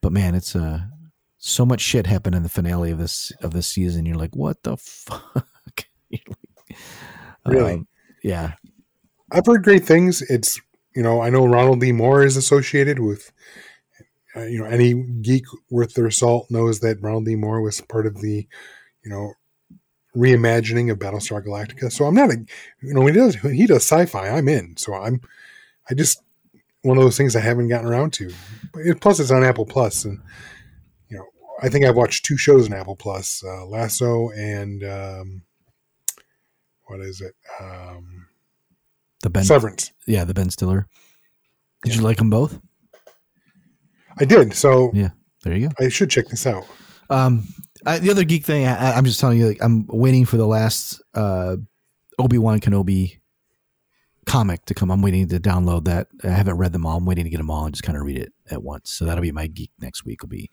[0.00, 0.80] but man, it's uh
[1.38, 4.06] so much shit happened in the finale of this of this season.
[4.06, 5.86] You're like, what the fuck?
[7.46, 7.74] Really?
[7.74, 7.88] Um,
[8.22, 8.52] yeah.
[9.32, 10.22] I've heard great things.
[10.22, 10.60] It's
[10.94, 11.92] you know I know Ronald D.
[11.92, 13.32] Moore is associated with
[14.38, 17.34] uh, you know any geek worth their salt knows that Ronald D.
[17.36, 18.46] Moore was part of the
[19.04, 19.32] you know
[20.16, 21.92] reimagining of Battlestar Galactica.
[21.92, 22.38] So I'm not a
[22.82, 24.76] you know when he does when he does sci-fi, I'm in.
[24.76, 25.20] So I'm
[25.90, 26.22] I just
[26.82, 28.30] one of those things I haven't gotten around to.
[28.72, 30.20] But it, plus it's on Apple Plus and
[31.08, 31.24] you know
[31.62, 35.42] I think I've watched two shows on Apple Plus, uh, Lasso and um,
[36.86, 37.34] what is it?
[37.60, 38.26] Um,
[39.22, 39.92] The Ben Severance.
[40.06, 40.86] Yeah, the Ben Stiller.
[41.82, 41.98] Did Yeah.
[42.00, 42.58] you like them both?
[44.18, 44.54] I did.
[44.54, 45.10] So Yeah.
[45.44, 45.74] There you go.
[45.84, 46.66] I should check this out.
[47.10, 47.46] Um,
[47.86, 50.46] I, the other geek thing, I, I'm just telling you, like, I'm waiting for the
[50.46, 51.56] last uh,
[52.18, 53.20] Obi Wan Kenobi
[54.26, 54.90] comic to come.
[54.90, 56.08] I'm waiting to download that.
[56.24, 56.98] I haven't read them all.
[56.98, 58.90] I'm waiting to get them all and just kind of read it at once.
[58.90, 60.22] So that'll be my geek next week.
[60.22, 60.50] Will be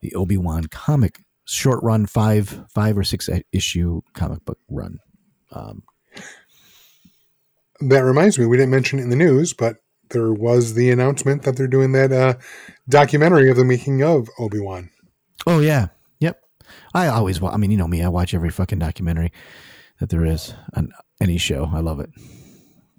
[0.00, 4.98] the Obi Wan comic short run five five or six issue comic book run.
[5.50, 5.82] Um,
[7.80, 9.76] That reminds me, we didn't mention it in the news, but
[10.10, 12.34] there was the announcement that they're doing that uh,
[12.90, 14.90] documentary of the making of Obi Wan.
[15.46, 16.42] oh yeah, yep.
[16.94, 18.02] I always, wa- I mean, you know me.
[18.02, 19.32] I watch every fucking documentary
[19.98, 21.70] that there is on any show.
[21.72, 22.10] I love it.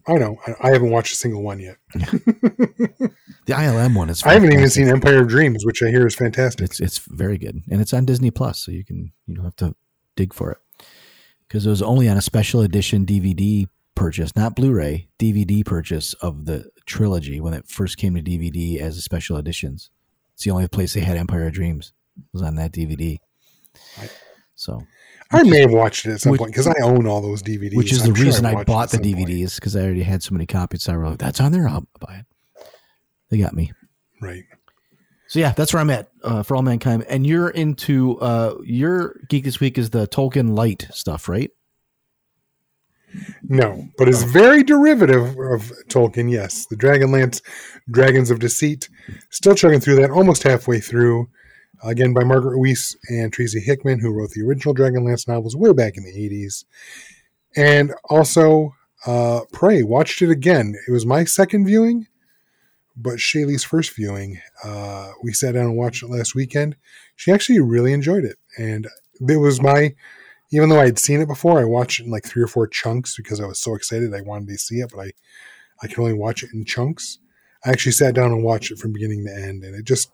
[0.08, 0.38] I know.
[0.47, 1.77] I, I haven't watched a single one yet.
[3.47, 4.23] The ILM one is.
[4.23, 6.65] I haven't even seen Empire of Dreams, which I hear is fantastic.
[6.65, 9.56] It's it's very good, and it's on Disney Plus, so you can you don't have
[9.58, 9.75] to
[10.15, 10.58] dig for it
[11.47, 16.45] because it was only on a special edition DVD purchase, not Blu-ray DVD purchase of
[16.45, 19.89] the trilogy when it first came to DVD as a special editions.
[20.34, 21.93] It's the only place they had Empire of Dreams
[22.34, 23.17] was on that DVD.
[23.99, 24.12] Right.
[24.56, 24.82] So,
[25.32, 27.75] I may have watched it at some which- point because I own all those DVDs.
[27.75, 29.30] which is I'm the sure reason I've I bought the at some point.
[29.30, 30.84] DVDs because I already had so many copies.
[30.84, 32.25] So I were like, "That's on there, I'll buy it."
[33.30, 33.71] They got me.
[34.21, 34.43] Right.
[35.30, 37.06] So yeah, that's where I'm at uh, for all mankind.
[37.08, 41.49] And you're into uh, your geek this week is the Tolkien light stuff, right?
[43.43, 46.32] No, but it's very derivative of Tolkien.
[46.32, 47.41] Yes, the Dragonlance,
[47.89, 48.89] Dragons of Deceit.
[49.30, 51.30] Still chugging through that, almost halfway through.
[51.84, 55.97] Again, by Margaret Weiss and Tracy Hickman, who wrote the original Dragonlance novels way back
[55.97, 56.65] in the '80s,
[57.56, 59.84] and also uh, Prey.
[59.84, 60.76] Watched it again.
[60.88, 62.08] It was my second viewing,
[62.95, 64.39] but Shaylee's first viewing.
[64.63, 66.76] Uh, we sat down and watched it last weekend.
[67.15, 68.88] She actually really enjoyed it, and
[69.28, 69.95] it was my
[70.51, 72.67] even though I had seen it before, I watched it in like three or four
[72.67, 75.11] chunks because I was so excited I wanted to see it, but I,
[75.81, 77.19] I can only watch it in chunks.
[77.65, 80.11] I actually sat down and watched it from beginning to end, and it just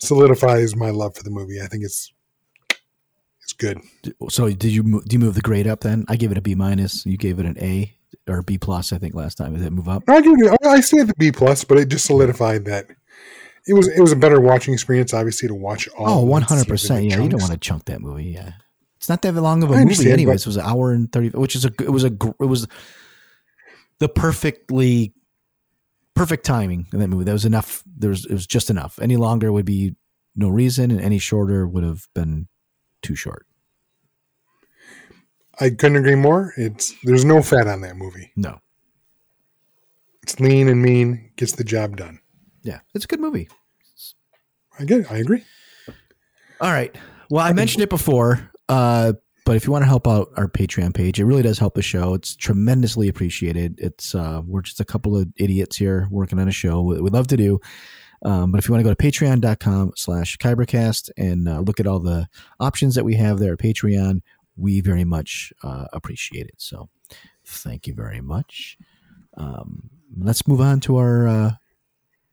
[0.00, 1.60] solidifies my love for the movie.
[1.60, 2.12] I think it's
[3.42, 3.80] it's good.
[4.28, 6.04] So did you do you move the grade up then?
[6.08, 7.06] I gave it a B minus.
[7.06, 7.94] You gave it an A
[8.28, 8.92] or B plus.
[8.92, 9.54] I think last time.
[9.54, 10.02] Did it move up?
[10.08, 12.86] I give it, I I stay at the B plus, but it just solidified that
[13.66, 15.14] it was it was a better watching experience.
[15.14, 16.08] Obviously, to watch all.
[16.20, 17.04] Oh, one Oh, hundred percent.
[17.04, 18.24] Yeah, you don't want to chunk that movie.
[18.26, 18.52] Yeah,
[19.02, 20.12] it's not that long of a movie.
[20.12, 22.46] Anyways, but- it was an hour and thirty, which is a it was a it
[22.46, 22.68] was
[23.98, 25.12] the perfectly
[26.14, 27.24] perfect timing in that movie.
[27.24, 27.82] That was enough.
[27.98, 29.00] There was it was just enough.
[29.02, 29.96] Any longer would be
[30.36, 32.46] no reason, and any shorter would have been
[33.02, 33.44] too short.
[35.58, 36.52] I couldn't agree more.
[36.56, 38.30] It's there's no fat on that movie.
[38.36, 38.60] No,
[40.22, 42.20] It's lean and mean, gets the job done.
[42.62, 43.48] yeah, it's a good movie.
[44.78, 45.00] I get.
[45.00, 45.10] It.
[45.12, 45.44] I agree.
[46.60, 46.94] All right.
[47.28, 49.12] Well, I mentioned it before, uh,
[49.44, 51.82] but if you want to help out our Patreon page, it really does help the
[51.82, 52.14] show.
[52.14, 53.74] It's tremendously appreciated.
[53.78, 56.80] It's uh, we're just a couple of idiots here working on a show.
[56.82, 57.58] We- We'd love to do.
[58.24, 61.88] Um, but if you want to go to patreon.com slash kybercast and uh, look at
[61.88, 62.28] all the
[62.60, 64.20] options that we have there at Patreon,
[64.56, 66.54] we very much uh, appreciate it.
[66.58, 66.88] So
[67.44, 68.78] thank you very much.
[69.36, 71.50] Um, let's move on to our uh,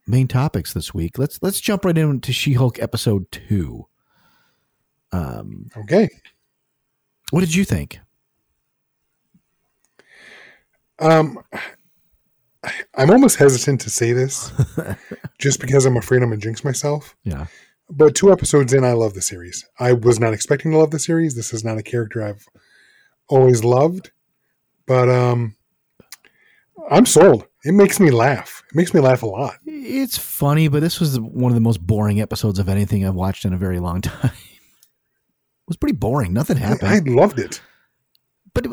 [0.06, 1.18] main topics this week.
[1.18, 3.88] Let's let's jump right into She-Hulk episode two.
[5.12, 6.10] Um, Okay.
[7.32, 8.00] what did you think?
[11.00, 11.40] Um,
[12.96, 14.52] I'm almost hesitant to say this,
[15.40, 17.16] just because I'm afraid I'm gonna jinx myself.
[17.24, 17.46] Yeah.
[17.90, 19.66] But two episodes in, I love the series.
[19.80, 21.36] I was not expecting to love the series.
[21.36, 22.46] This is not a character I've
[23.30, 24.12] always loved,
[24.86, 25.56] but um,
[26.92, 27.48] I'm sold.
[27.64, 28.64] It makes me laugh.
[28.70, 29.56] It makes me laugh a lot.
[29.66, 33.46] It's funny, but this was one of the most boring episodes of anything I've watched
[33.46, 34.32] in a very long time.
[35.70, 36.34] Was pretty boring.
[36.34, 36.90] Nothing happened.
[36.90, 37.62] I, I loved it.
[38.54, 38.66] but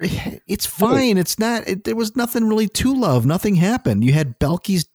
[0.00, 1.18] it- it's fine.
[1.18, 1.68] It's not.
[1.68, 3.26] It, there was nothing really to love.
[3.26, 4.04] Nothing happened.
[4.04, 4.86] You had Balki's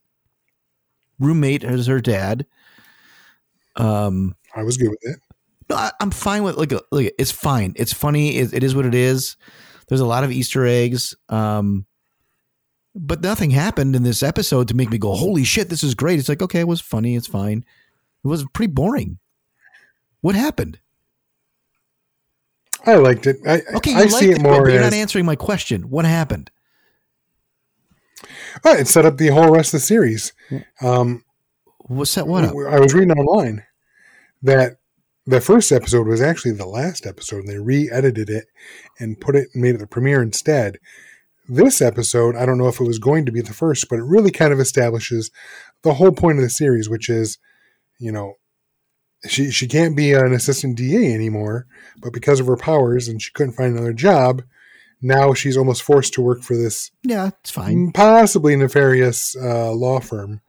[1.20, 2.46] roommate as her dad.
[3.76, 5.20] Um, I was good with it.
[5.70, 7.14] no, I, I'm fine with like look.
[7.18, 7.74] It's fine.
[7.76, 8.38] It's funny.
[8.38, 9.36] It, it is what it is.
[9.88, 11.16] There's a lot of Easter eggs.
[11.30, 11.86] Um,
[12.96, 16.20] but nothing happened in this episode to make me go, "Holy shit, this is great!"
[16.20, 17.16] It's like, okay, it was funny.
[17.16, 17.64] It's fine.
[18.24, 19.20] It was pretty boring.
[20.22, 20.80] What happened?
[22.86, 23.38] I liked it.
[23.48, 25.90] I, Okay, you I liked see it more but you're not answering my question.
[25.90, 26.52] What happened?
[28.66, 30.34] Oh, it set up the whole rest of the series.
[30.82, 31.24] Um,
[31.80, 32.28] What's that?
[32.28, 32.52] What up?
[32.52, 33.64] I was reading online
[34.42, 34.78] that
[35.26, 38.46] the first episode was actually the last episode, and they re-edited it
[39.00, 40.78] and put it and made it the premiere instead.
[41.48, 44.04] This episode, I don't know if it was going to be the first, but it
[44.04, 45.32] really kind of establishes
[45.82, 47.38] the whole point of the series, which is,
[48.00, 48.36] you know,
[49.28, 51.66] she she can't be an assistant DA anymore,
[52.02, 54.44] but because of her powers and she couldn't find another job,
[55.02, 57.92] now she's almost forced to work for this Yeah, it's fine.
[57.92, 60.42] possibly nefarious uh, law firm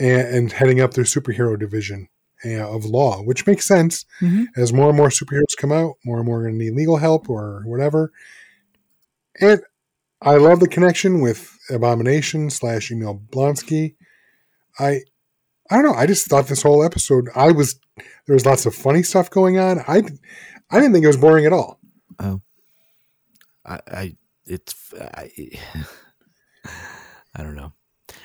[0.00, 2.08] and, and heading up their superhero division
[2.44, 4.46] uh, of law, which makes sense Mhm.
[4.56, 6.96] as more and more superheroes come out, more and more are going to need legal
[6.96, 8.12] help or whatever.
[9.40, 9.60] And
[10.20, 13.94] I love the connection with Abomination slash Emil Blonsky.
[14.78, 15.02] I
[15.70, 15.94] I don't know.
[15.94, 17.78] I just thought this whole episode, I was
[18.26, 19.80] there was lots of funny stuff going on.
[19.86, 20.02] I
[20.70, 21.78] I didn't think it was boring at all.
[22.18, 22.40] Oh.
[23.64, 25.30] I, I it's I,
[27.34, 27.72] I don't know.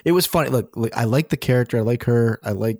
[0.04, 0.50] It was funny.
[0.50, 1.78] Look, look, I like the character.
[1.78, 2.40] I like her.
[2.44, 2.80] I like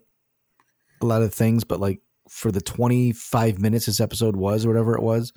[1.02, 4.96] a lot of things, but like for the 25 minutes this episode was or whatever
[4.96, 5.34] it was,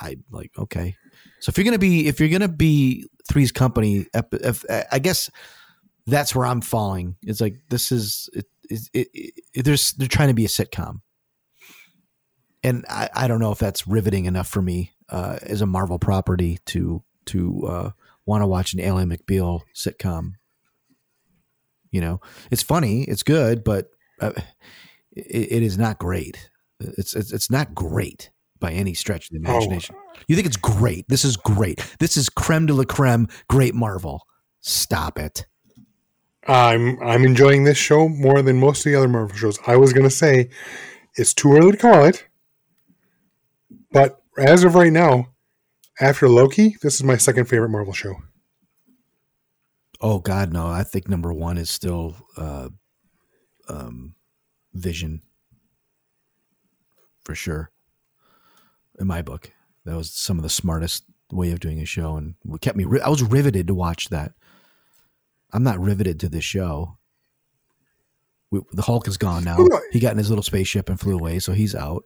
[0.00, 0.96] I like okay.
[1.40, 5.30] So if you're gonna be if you're gonna be Three's Company, ep- if, I guess
[6.06, 7.16] that's where I'm falling.
[7.22, 8.46] It's like this is it.
[8.70, 9.08] It, it,
[9.54, 11.00] it, there's they're trying to be a sitcom,
[12.62, 15.98] and I, I don't know if that's riveting enough for me uh, as a Marvel
[15.98, 17.90] property to to uh,
[18.26, 20.32] want to watch an Ally McBeal sitcom.
[21.90, 24.32] You know, it's funny, it's good, but uh,
[25.12, 26.50] it, it is not great.
[26.80, 29.94] It's, it's it's not great by any stretch of the imagination.
[30.26, 31.06] You think it's great?
[31.08, 31.84] This is great.
[32.00, 33.28] This is creme de la creme.
[33.48, 34.26] Great Marvel.
[34.60, 35.46] Stop it.
[36.46, 39.58] I'm I'm enjoying this show more than most of the other Marvel shows.
[39.66, 40.50] I was gonna say
[41.16, 42.26] it's too early to call it,
[43.92, 45.28] but as of right now,
[46.00, 48.16] after Loki, this is my second favorite Marvel show.
[50.00, 50.66] Oh God, no!
[50.66, 52.68] I think number one is still uh,
[53.68, 54.14] um,
[54.74, 55.22] Vision
[57.24, 57.70] for sure.
[59.00, 59.50] In my book,
[59.84, 62.86] that was some of the smartest way of doing a show, and kept me.
[63.02, 64.34] I was riveted to watch that.
[65.54, 66.98] I'm not riveted to this show.
[68.50, 69.56] We, the Hulk is gone now.
[69.92, 72.04] He got in his little spaceship and flew away, so he's out.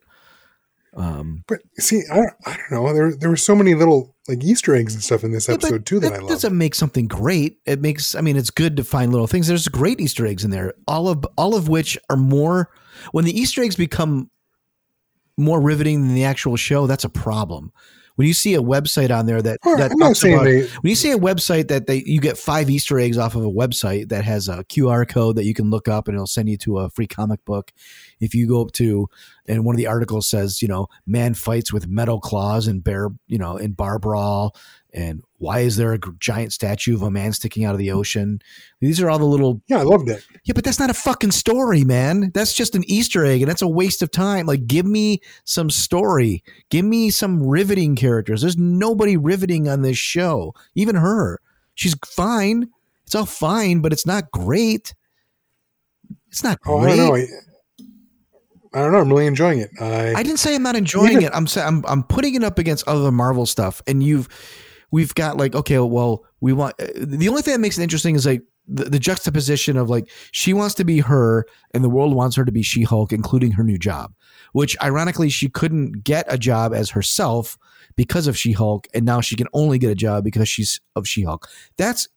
[0.94, 2.92] Um, But see, I don't, I don't know.
[2.92, 6.00] There there were so many little like Easter eggs and stuff in this episode too
[6.00, 6.28] that, I love.
[6.28, 7.58] doesn't make something great.
[7.66, 9.48] It makes I mean it's good to find little things.
[9.48, 10.74] There's great Easter eggs in there.
[10.86, 12.70] All of all of which are more
[13.12, 14.30] when the Easter eggs become
[15.36, 17.70] more riveting than the actual show, that's a problem.
[18.18, 20.62] When you see a website on there that, that I'm not saying about- they.
[20.62, 23.48] when you see a website that they you get five Easter eggs off of a
[23.50, 26.56] website that has a QR code that you can look up and it'll send you
[26.56, 27.72] to a free comic book.
[28.20, 29.08] If you go up to
[29.46, 33.10] and one of the articles says, you know, man fights with metal claws and bear,
[33.26, 34.54] you know, in bar brawl,
[34.92, 38.40] and why is there a giant statue of a man sticking out of the ocean?
[38.80, 40.24] These are all the little Yeah, I loved it.
[40.44, 42.30] yeah, but that's not a fucking story, man.
[42.34, 44.46] That's just an Easter egg, and that's a waste of time.
[44.46, 46.42] Like, give me some story.
[46.70, 48.40] Give me some riveting characters.
[48.40, 50.54] There's nobody riveting on this show.
[50.74, 51.38] Even her.
[51.74, 52.68] She's fine.
[53.06, 54.94] It's all fine, but it's not great.
[56.30, 56.92] It's not Oh, great.
[56.92, 57.26] I don't know.
[58.74, 58.98] I, don't know.
[58.98, 59.70] I'm really enjoying it.
[59.80, 61.30] I, I didn't say I'm not enjoying it.
[61.34, 64.28] I'm saying I'm I'm putting it up against other Marvel stuff, and you've
[64.90, 68.14] we've got like okay, well we want uh, the only thing that makes it interesting
[68.14, 72.14] is like the, the juxtaposition of like she wants to be her, and the world
[72.14, 74.12] wants her to be She Hulk, including her new job,
[74.52, 77.58] which ironically she couldn't get a job as herself
[77.96, 81.08] because of She Hulk, and now she can only get a job because she's of
[81.08, 81.48] She Hulk.
[81.76, 82.08] That's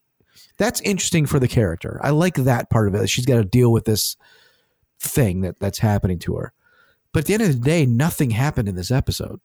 [0.58, 1.98] that's interesting for the character.
[2.02, 3.08] I like that part of it.
[3.08, 4.16] She's got to deal with this
[5.02, 6.52] thing that that's happening to her.
[7.12, 9.40] But at the end of the day, nothing happened in this episode.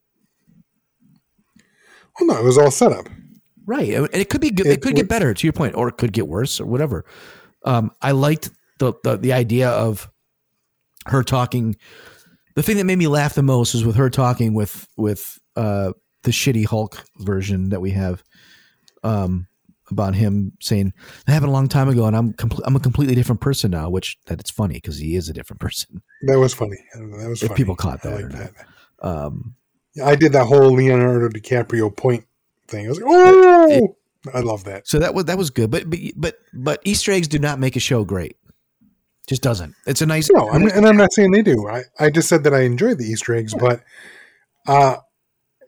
[2.20, 3.08] well, no, it was all set up.
[3.66, 3.94] Right.
[3.94, 4.68] And it could be good.
[4.68, 6.66] It, It could w- get better to your point, or it could get worse or
[6.66, 7.06] whatever.
[7.66, 10.10] Um, I liked the, the the idea of
[11.08, 11.76] her talking.
[12.56, 15.92] The thing that made me laugh the most was with her talking with with uh,
[16.24, 18.24] the shitty Hulk version that we have.
[19.04, 19.48] Um,
[19.90, 20.94] about him saying
[21.26, 23.90] that happened a long time ago, and I'm compl- I'm a completely different person now.
[23.90, 26.02] Which that it's funny because he is a different person.
[26.24, 26.78] That was funny.
[26.94, 27.58] That was If funny.
[27.58, 28.54] people caught I that or like that.
[29.02, 29.56] Um,
[29.96, 32.26] Yeah, I did that whole Leonardo DiCaprio point
[32.68, 32.86] thing.
[32.86, 33.96] I was like, oh,
[34.34, 34.88] I love that.
[34.88, 37.76] So that was that was good, but but but but Easter eggs do not make
[37.76, 38.36] a show great.
[39.28, 39.76] Just doesn't.
[39.86, 40.30] It's a nice.
[40.32, 41.68] No, I'm, and I'm not saying they do.
[41.68, 43.84] I, I just said that I enjoyed the Easter eggs, but
[44.68, 44.98] uh,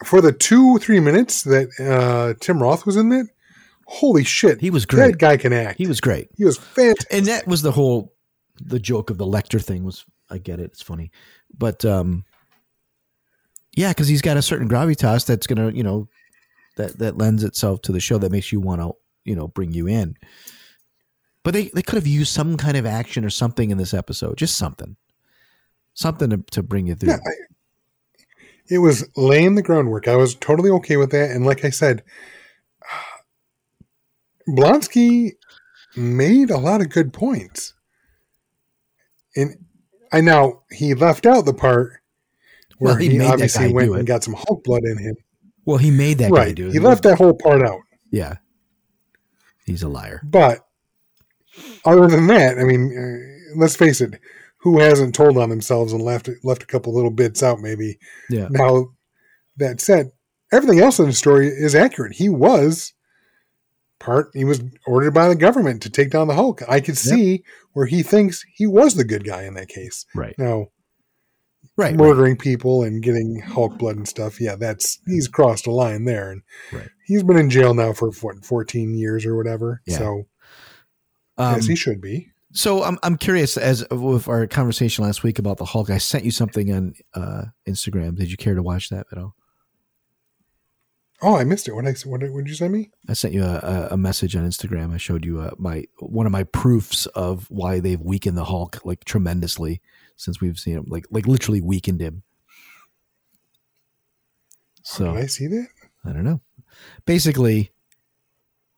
[0.05, 3.27] for the two three minutes that uh, Tim Roth was in that,
[3.89, 5.11] holy shit, he was great.
[5.11, 5.77] that guy can act.
[5.77, 7.07] He was great, he was fantastic.
[7.11, 8.13] and that was the whole
[8.61, 9.83] the joke of the Lecter thing.
[9.83, 10.65] Was I get it?
[10.65, 11.11] It's funny,
[11.57, 12.23] but um,
[13.75, 16.07] yeah, because he's got a certain gravitas that's gonna you know
[16.77, 18.91] that that lends itself to the show that makes you want to
[19.25, 20.15] you know bring you in.
[21.43, 24.37] But they they could have used some kind of action or something in this episode,
[24.37, 24.97] just something,
[25.93, 27.09] something to, to bring you through.
[27.09, 27.31] Yeah, I,
[28.69, 30.07] it was laying the groundwork.
[30.07, 31.31] I was totally okay with that.
[31.31, 32.03] And like I said,
[34.55, 35.31] Blonsky
[35.95, 37.73] made a lot of good points.
[39.35, 39.65] And
[40.11, 41.93] I know he left out the part
[42.77, 45.15] where Well, he he, made obviously went and got some Hulk blood in him.
[45.65, 46.55] well, he made that guy right.
[46.55, 46.73] do it.
[46.73, 47.79] He left that whole part out.
[48.11, 48.37] Yeah,
[49.65, 50.21] he's a liar.
[50.23, 50.59] But
[51.85, 54.19] other than that, I mean, uh, let's face it,
[54.61, 58.47] who hasn't told on themselves and left left a couple little bits out maybe Yeah.
[58.49, 58.87] Now,
[59.57, 60.11] that said,
[60.51, 62.13] everything else in the story is accurate.
[62.15, 62.93] He was
[63.99, 64.31] part.
[64.33, 66.61] He was ordered by the government to take down the Hulk.
[66.67, 70.05] I could see where he thinks he was the good guy in that case.
[70.15, 70.35] Right.
[70.37, 70.67] Now,
[71.77, 71.91] Right.
[71.91, 71.95] right.
[71.95, 76.31] murdering people and getting Hulk blood and stuff, yeah, that's he's crossed a line there,
[76.31, 76.41] and
[76.73, 76.89] Right.
[77.05, 79.81] he's been in jail now for what fourteen years or whatever.
[79.85, 79.97] Yeah.
[79.97, 80.27] So
[81.37, 82.31] Um, as he should be.
[82.51, 85.89] so I'm I'm curious as with our conversation last week about the Hulk.
[85.89, 88.17] I sent you something on uh, Instagram.
[88.17, 89.35] Did you care to watch that at all?
[91.21, 91.73] Oh, I missed it.
[91.73, 92.91] What I what did what did you send me?
[93.07, 94.93] I sent you a, a, message on Instagram.
[94.93, 98.79] I showed you uh, my one of my proofs of why they've weakened the Hulk
[98.85, 99.81] like tremendously
[100.15, 102.23] since we've seen him like like literally weakened him.
[104.83, 105.67] So Did I see that?
[106.05, 106.39] I don't know.
[107.05, 107.71] Basically,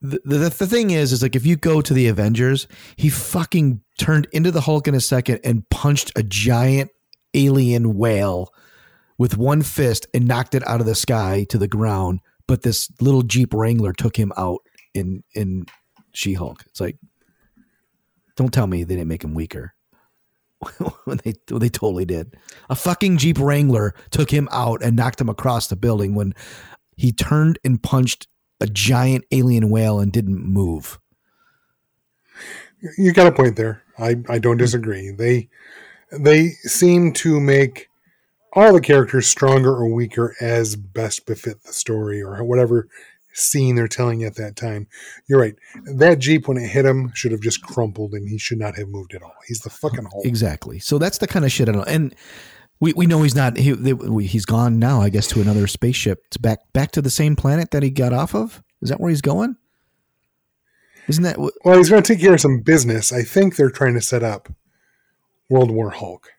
[0.00, 3.80] the, the the thing is, is like if you go to the Avengers, he fucking
[3.98, 6.90] turned into the Hulk in a second and punched a giant
[7.34, 8.52] alien whale
[9.16, 12.20] with one fist and knocked it out of the sky to the ground.
[12.52, 14.60] But this little Jeep Wrangler took him out
[14.92, 15.64] in in
[16.12, 16.62] She Hulk.
[16.66, 16.98] It's like,
[18.36, 19.74] don't tell me they didn't make him weaker.
[21.06, 22.36] they they totally did.
[22.68, 26.34] A fucking Jeep Wrangler took him out and knocked him across the building when
[26.94, 28.28] he turned and punched
[28.60, 30.98] a giant alien whale and didn't move.
[32.98, 33.82] you got a point there.
[33.98, 35.10] I, I don't disagree.
[35.10, 35.48] They
[36.10, 37.88] they seem to make
[38.52, 42.88] all the characters stronger or weaker as best befit the story or whatever
[43.34, 44.86] scene they're telling at that time.
[45.28, 45.54] You're right.
[45.84, 48.88] That Jeep when it hit him should have just crumpled and he should not have
[48.88, 49.34] moved at all.
[49.46, 50.26] He's the fucking Hulk.
[50.26, 50.78] Exactly.
[50.78, 51.88] So that's the kind of shit I don't.
[51.88, 52.14] And
[52.80, 53.56] we, we know he's not.
[53.56, 53.74] He,
[54.26, 55.00] he's gone now.
[55.00, 56.28] I guess to another spaceship.
[56.30, 58.62] To back back to the same planet that he got off of.
[58.82, 59.56] Is that where he's going?
[61.08, 61.54] Isn't that what?
[61.64, 63.12] Well, he's going to take care of some business.
[63.12, 64.52] I think they're trying to set up
[65.48, 66.30] World War Hulk.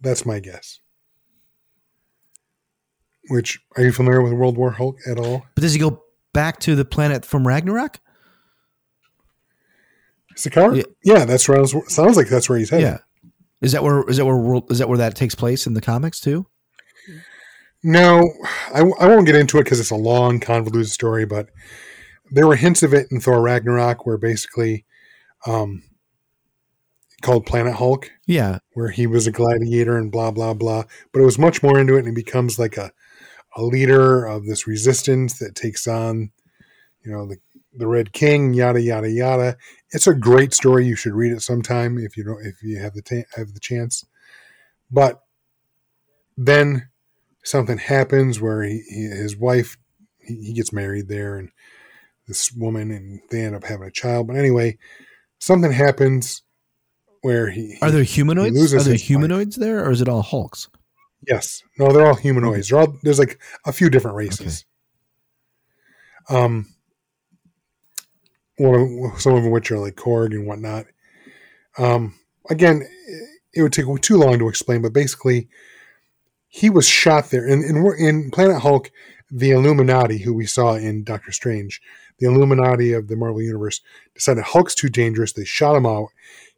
[0.00, 0.78] That's my guess.
[3.28, 5.44] Which are you familiar with World War Hulk at all?
[5.54, 6.02] But does he go
[6.32, 7.98] back to the planet from Ragnarok?
[10.36, 10.76] Sakaar?
[10.76, 10.82] Yeah.
[11.04, 11.24] Yeah.
[11.24, 12.84] that's where I was, sounds like that's where he's headed.
[12.86, 12.98] Yeah.
[13.60, 15.80] Is that where is that where world is that where that takes place in the
[15.80, 16.46] comics too?
[17.82, 18.30] No,
[18.74, 21.48] I, I won't get into it because it's a long, convoluted story, but
[22.30, 24.84] there were hints of it in Thor Ragnarok where basically
[25.46, 25.82] um,
[27.20, 28.58] called Planet Hulk, Yeah.
[28.72, 30.84] where he was a gladiator and blah, blah, blah.
[31.12, 32.90] But it was much more into it and he becomes like a,
[33.56, 36.30] a leader of this resistance that takes on,
[37.04, 37.36] you know, the,
[37.72, 39.56] the Red King, yada, yada, yada.
[39.90, 40.86] It's a great story.
[40.86, 43.60] You should read it sometime if you don't, if you have the, ta- have the
[43.60, 44.04] chance.
[44.90, 45.20] But
[46.36, 46.88] then
[47.44, 49.76] something happens where he, he his wife
[50.20, 51.50] he, he gets married there and
[52.26, 54.76] this woman and they end up having a child but anyway
[55.38, 56.42] something happens
[57.24, 58.74] where he Are there humanoids?
[58.74, 60.68] Are there humanoids there, or is it all Hulks?
[61.26, 61.62] Yes.
[61.78, 62.68] No they're all humanoids.
[62.68, 64.64] They're all there's like a few different races.
[66.28, 66.66] Um
[68.56, 70.86] one of some of which are like korg and whatnot.
[71.78, 72.14] Um
[72.50, 72.82] again
[73.52, 75.48] it would take too long to explain but basically
[76.48, 77.46] he was shot there.
[77.46, 78.90] In in, in planet hulk
[79.30, 81.80] the illuminati who we saw in doctor strange
[82.18, 83.80] the illuminati of the marvel universe
[84.14, 85.32] decided hulk's too dangerous.
[85.32, 86.08] They shot him out.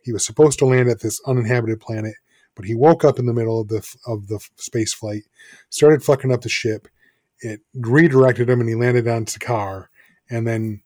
[0.02, 2.14] He was supposed to land at this uninhabited planet
[2.56, 5.22] but he woke up in the middle of the of the space flight
[5.68, 6.88] started fucking up the ship.
[7.40, 9.86] It redirected him and he landed on Sakaar
[10.30, 10.82] and then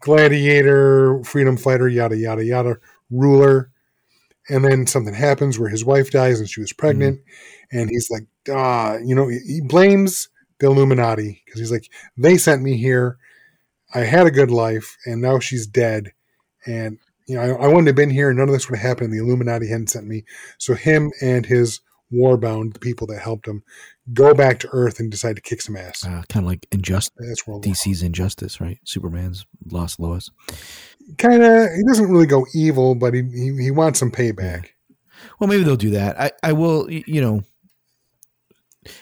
[0.00, 2.76] gladiator freedom fighter yada yada yada
[3.10, 3.70] ruler.
[4.48, 7.20] And then something happens where his wife dies and she was pregnant.
[7.72, 10.28] And he's like ah you know he he blames
[10.60, 13.18] the illuminati because he's like they sent me here.
[13.92, 16.12] I had a good life and now she's dead.
[16.66, 16.98] And
[17.30, 19.12] you know i, I wouldn't have been here and none of this would have happened
[19.12, 20.24] the illuminati hadn't sent me
[20.58, 21.80] so him and his
[22.12, 23.62] warbound the people that helped him
[24.12, 27.14] go back to earth and decide to kick some ass Uh, kind of like Injustice.
[27.28, 28.78] that's World War DC's Injustice, right?
[28.84, 30.28] Superman's lost Lois.
[31.18, 34.70] kind of he doesn't really go evil but he, he he wants some payback
[35.38, 36.18] Well, maybe they'll do that.
[36.20, 37.42] I, I will, you know.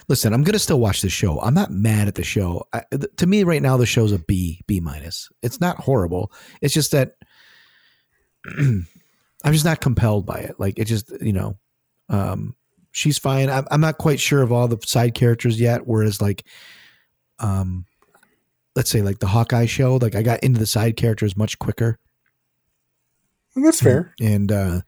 [0.09, 1.39] Listen, I'm gonna still watch the show.
[1.41, 2.64] I'm not mad at the show.
[2.72, 5.29] I, th- to me, right now, the show's a B, B minus.
[5.43, 6.33] It's not horrible.
[6.61, 7.14] It's just that
[8.47, 10.59] I'm just not compelled by it.
[10.59, 11.57] Like it just, you know,
[12.09, 12.55] um,
[12.93, 13.51] she's fine.
[13.51, 15.86] I'm, I'm not quite sure of all the side characters yet.
[15.86, 16.45] Whereas, like,
[17.39, 17.86] um,
[18.74, 21.99] let's say like the Hawkeye show, like I got into the side characters much quicker.
[23.64, 24.80] That's fair and uh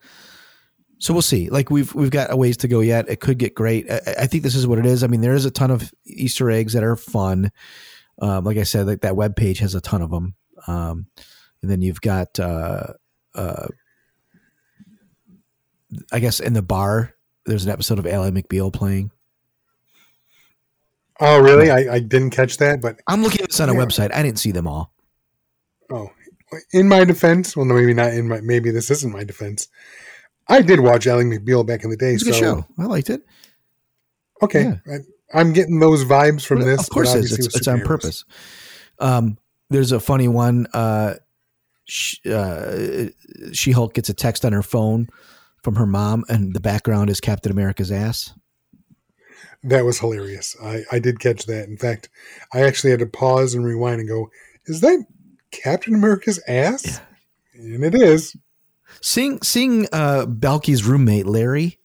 [0.98, 3.54] so we'll see like we've we've got a ways to go yet it could get
[3.54, 5.70] great I, I think this is what it is i mean there is a ton
[5.70, 7.50] of easter eggs that are fun
[8.20, 10.34] um like i said like that web page has a ton of them
[10.66, 11.06] um
[11.62, 12.92] and then you've got uh
[13.34, 13.66] uh
[16.12, 17.14] i guess in the bar
[17.46, 19.10] there's an episode of Ally McBeal playing.
[21.20, 23.80] oh really I, I didn't catch that but I'm looking at this on a Yeah.
[23.80, 24.14] website.
[24.14, 24.92] I didn't see them all.
[25.90, 26.10] Oh,
[26.72, 28.40] in my defense, well, no, maybe not in my.
[28.40, 29.68] Maybe this isn't my defense.
[30.48, 32.12] I did watch Ally McBeal back in the day.
[32.14, 32.66] It's a good so show.
[32.78, 33.22] I liked it.
[34.42, 34.98] okay, I,
[35.32, 36.80] I'm getting those vibes from this.
[36.80, 37.38] Of course, it is.
[37.38, 38.24] It's, it's on purpose.
[38.98, 39.38] Um,
[39.70, 40.66] there's a funny one.
[40.72, 41.14] Uh,
[41.90, 43.06] sh- uh,
[43.52, 45.08] she Hulk gets a text on her phone
[45.62, 48.32] from her mom, and the background is Captain America's ass.
[49.62, 50.56] That was hilarious.
[50.62, 51.68] I, I did catch that.
[51.68, 52.08] In fact,
[52.54, 54.30] I actually had to pause and rewind and go,
[54.66, 55.04] "Is that
[55.50, 57.00] Captain America's ass?"
[57.54, 58.34] And it is.
[59.02, 61.78] Seeing seeing uh, Balki's roommate Larry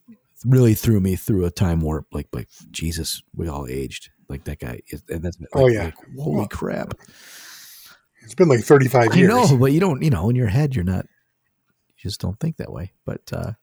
[0.45, 2.07] really threw me through a time warp.
[2.13, 4.09] Like like Jesus, we all aged.
[4.29, 4.79] Like that guy.
[4.87, 5.83] is- And that's like, Oh, yeah.
[5.85, 6.93] like, holy crap!
[8.25, 9.29] It's been like 35 I years.
[9.29, 10.01] know, but you don't.
[10.01, 11.05] You know, in your head, you're not.
[11.97, 12.91] You just don't think that way.
[13.05, 13.53] But uh,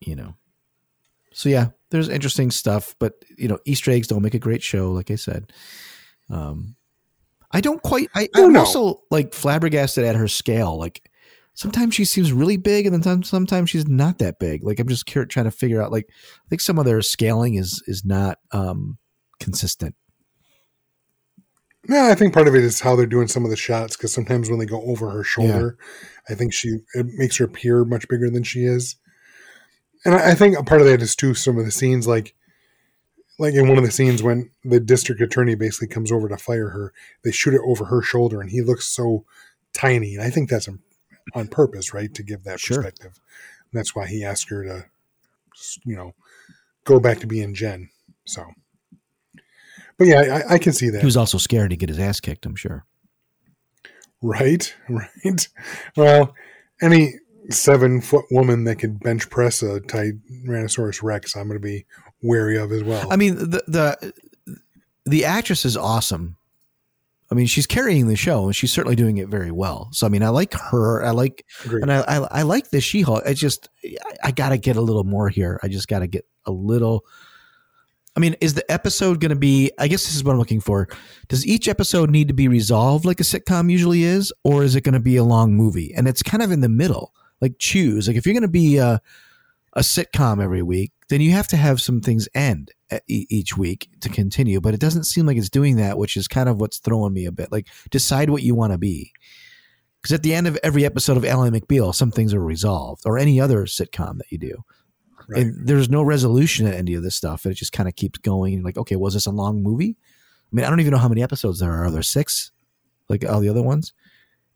[0.00, 0.34] you know,
[1.32, 2.94] so yeah, there's interesting stuff.
[2.98, 5.52] But you know, Easter eggs don't make a great show, like I said.
[6.28, 6.76] Um,
[7.50, 8.08] I don't quite.
[8.14, 10.76] I, Oh, I'm also like flabbergasted at her scale.
[10.76, 11.08] Like
[11.54, 14.64] sometimes she seems really big, and then sometimes she's not that big.
[14.64, 15.92] Like I'm just trying to figure out.
[15.92, 18.98] Like I think some of their scaling is is not um
[19.38, 19.94] consistent.
[21.86, 24.12] No, I think part of it is how they're doing some of the shots because
[24.12, 25.76] sometimes when they go over her shoulder,
[26.28, 28.96] I think she it makes her appear much bigger than she is.
[30.04, 32.34] And I, I think a part of that is too some of the scenes like
[33.38, 36.68] like in one of the scenes when the district attorney basically comes over to fire
[36.70, 36.92] her,
[37.24, 39.24] they shoot it over her shoulder and he looks so
[39.72, 40.14] tiny.
[40.14, 40.80] And I think that's on-
[41.34, 42.14] on purpose, right?
[42.14, 42.76] To give that Sure.
[42.76, 43.18] perspective.
[43.72, 44.86] And that's why he asked her to,
[45.84, 46.14] you know,
[46.84, 47.88] go back to being Jen.
[48.24, 48.44] So,
[49.98, 51.00] but yeah, I, I can see that.
[51.00, 52.46] He was also scared to get his ass kicked.
[52.46, 52.86] I'm sure.
[54.22, 55.48] Right, right.
[55.96, 56.34] Well,
[56.80, 57.14] any
[57.50, 61.86] seven foot woman that could bench press a Tyrannosaurus Rex, I'm going to be
[62.22, 63.06] wary of as well.
[63.10, 64.12] I mean, the the
[65.04, 66.36] the actress is awesome.
[67.30, 69.88] I mean, she's carrying the show, and she's certainly doing it very well.
[69.92, 71.04] So, I mean, I like her.
[71.04, 71.82] I like, Agreed.
[71.82, 73.24] and I, I, I like the She-Hulk.
[73.26, 75.58] I just, I, I got to get a little more here.
[75.62, 77.04] I just got to get a little.
[78.16, 79.72] I mean, is the episode going to be?
[79.78, 80.88] I guess this is what I'm looking for.
[81.28, 84.82] Does each episode need to be resolved like a sitcom usually is, or is it
[84.82, 85.92] going to be a long movie?
[85.94, 87.12] And it's kind of in the middle.
[87.40, 88.06] Like choose.
[88.06, 89.00] Like if you're going to be a,
[89.72, 92.70] a sitcom every week, then you have to have some things end
[93.08, 94.60] each week to continue.
[94.60, 97.26] But it doesn't seem like it's doing that, which is kind of what's throwing me
[97.26, 97.50] a bit.
[97.50, 99.12] Like decide what you want to be.
[100.00, 103.18] Because at the end of every episode of Ally McBeal, some things are resolved, or
[103.18, 104.62] any other sitcom that you do
[105.28, 105.42] Right.
[105.42, 107.46] and there's no resolution at any of this stuff.
[107.46, 108.62] It just kind of keeps going.
[108.62, 109.96] Like, okay, was this a long movie?
[109.98, 111.86] I mean, I don't even know how many episodes there are.
[111.86, 112.52] Are there six,
[113.08, 113.92] like all the other ones?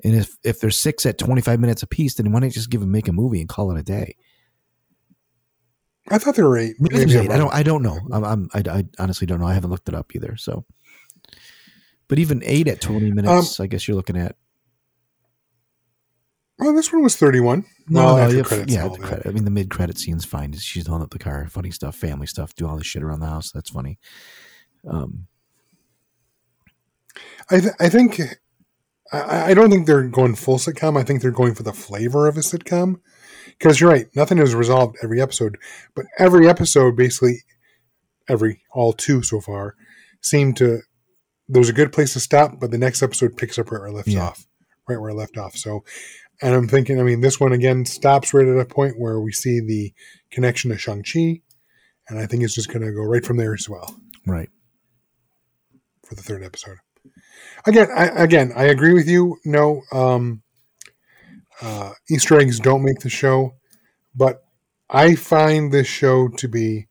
[0.04, 2.80] And if if there's six at 25 minutes apiece, then why don't you just give
[2.80, 4.16] them make a movie and call it a day?
[6.10, 6.76] I thought there were eight.
[6.78, 7.30] Maybe eight.
[7.30, 7.52] I don't.
[7.52, 7.98] I don't know.
[8.12, 8.24] I'm.
[8.24, 9.46] I'm I, I honestly don't know.
[9.46, 10.36] I haven't looked it up either.
[10.36, 10.64] So,
[12.08, 14.36] but even eight at 20 minutes, um, I guess you're looking at.
[16.58, 17.64] Well, this one was 31.
[17.88, 18.72] No, well, no, credits.
[18.74, 19.26] yeah, the credit.
[19.26, 20.52] I mean, the mid credit scene's fine.
[20.54, 23.26] She's holding up the car, funny stuff, family stuff, do all this shit around the
[23.26, 23.52] house.
[23.52, 23.98] That's funny.
[24.88, 25.26] Um,
[27.50, 28.20] I, th- I think
[29.12, 30.98] I, I don't think they're going full sitcom.
[30.98, 32.96] I think they're going for the flavor of a sitcom.
[33.58, 35.58] Because you're right, nothing is resolved every episode,
[35.96, 37.38] but every episode, basically,
[38.28, 39.74] every all two so far,
[40.20, 40.80] seem to.
[41.48, 43.94] There's a good place to stop, but the next episode picks up right where it
[43.94, 44.26] left Yeah.
[44.26, 44.46] off,
[44.86, 45.56] right where it left off.
[45.56, 45.82] So,
[46.40, 49.32] and I'm thinking, I mean, this one again stops right at a point where we
[49.32, 49.92] see the
[50.30, 51.42] connection to Shang Chi,
[52.08, 53.96] and I think it's just going to go right from there as well.
[54.26, 54.48] right.
[56.06, 56.78] for the third episode.
[57.66, 59.36] Again, I, again, I agree with you.
[59.44, 60.42] No, um,
[61.60, 63.54] uh, Easter eggs don't make the show,
[64.14, 64.42] but
[64.88, 66.86] I find this show to be.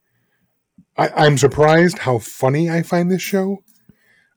[0.97, 3.63] I, I'm surprised how funny I find this show.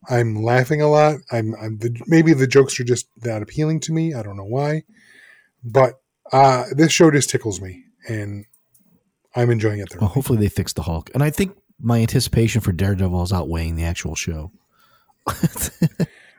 [0.09, 1.17] I'm laughing a lot.
[1.31, 4.15] I'm, I'm the, maybe the jokes are just that appealing to me.
[4.15, 4.85] I don't know why,
[5.65, 6.01] but
[6.33, 8.45] uh, this show just tickles me, and
[9.35, 9.89] I'm enjoying it.
[10.01, 13.77] Well, hopefully they fix the Hulk, and I think my anticipation for Daredevil is outweighing
[13.77, 14.53] the actual show.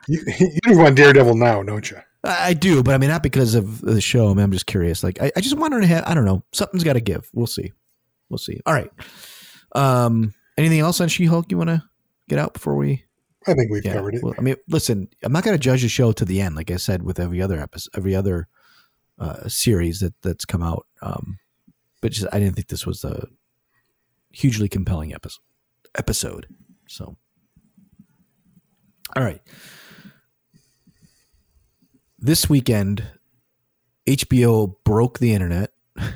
[0.08, 0.20] You,
[0.66, 1.96] you want Daredevil now, don't you?
[2.24, 4.30] I I do, but I mean not because of the show.
[4.30, 5.04] I mean, I'm just curious.
[5.04, 6.04] Like, I, I just wanted to have.
[6.06, 6.42] I don't know.
[6.52, 7.28] Something's got to give.
[7.32, 7.72] We'll see.
[8.28, 8.60] We'll see.
[8.66, 8.90] All right.
[9.74, 10.34] Um.
[10.58, 11.82] Anything else on She-Hulk you want to
[12.28, 13.04] get out before we?
[13.46, 13.94] I think we've Yeah.
[13.94, 14.22] covered it.
[14.22, 15.08] Well, I mean, listen.
[15.22, 17.40] I'm not going to judge the show to the end, like I said with every
[17.40, 18.48] other episode, every other
[19.22, 20.86] uh, series that that's come out.
[21.00, 21.38] Um.
[22.00, 23.28] But just I didn't think this was a
[24.32, 25.40] hugely compelling episode.
[25.94, 26.46] Episode.
[26.88, 27.16] So.
[29.14, 29.40] All right.
[32.18, 33.04] This weekend,
[34.08, 36.12] HBO broke the internet, at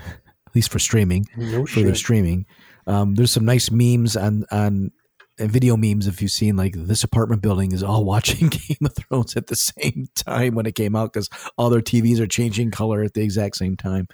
[0.54, 2.46] least for streaming no for their streaming.
[2.86, 4.92] Um, there's some nice memes on on
[5.38, 8.94] and video memes if you've seen like this apartment building is all watching Game of
[8.94, 12.70] Thrones at the same time when it came out because all their TVs are changing
[12.70, 14.08] color at the exact same time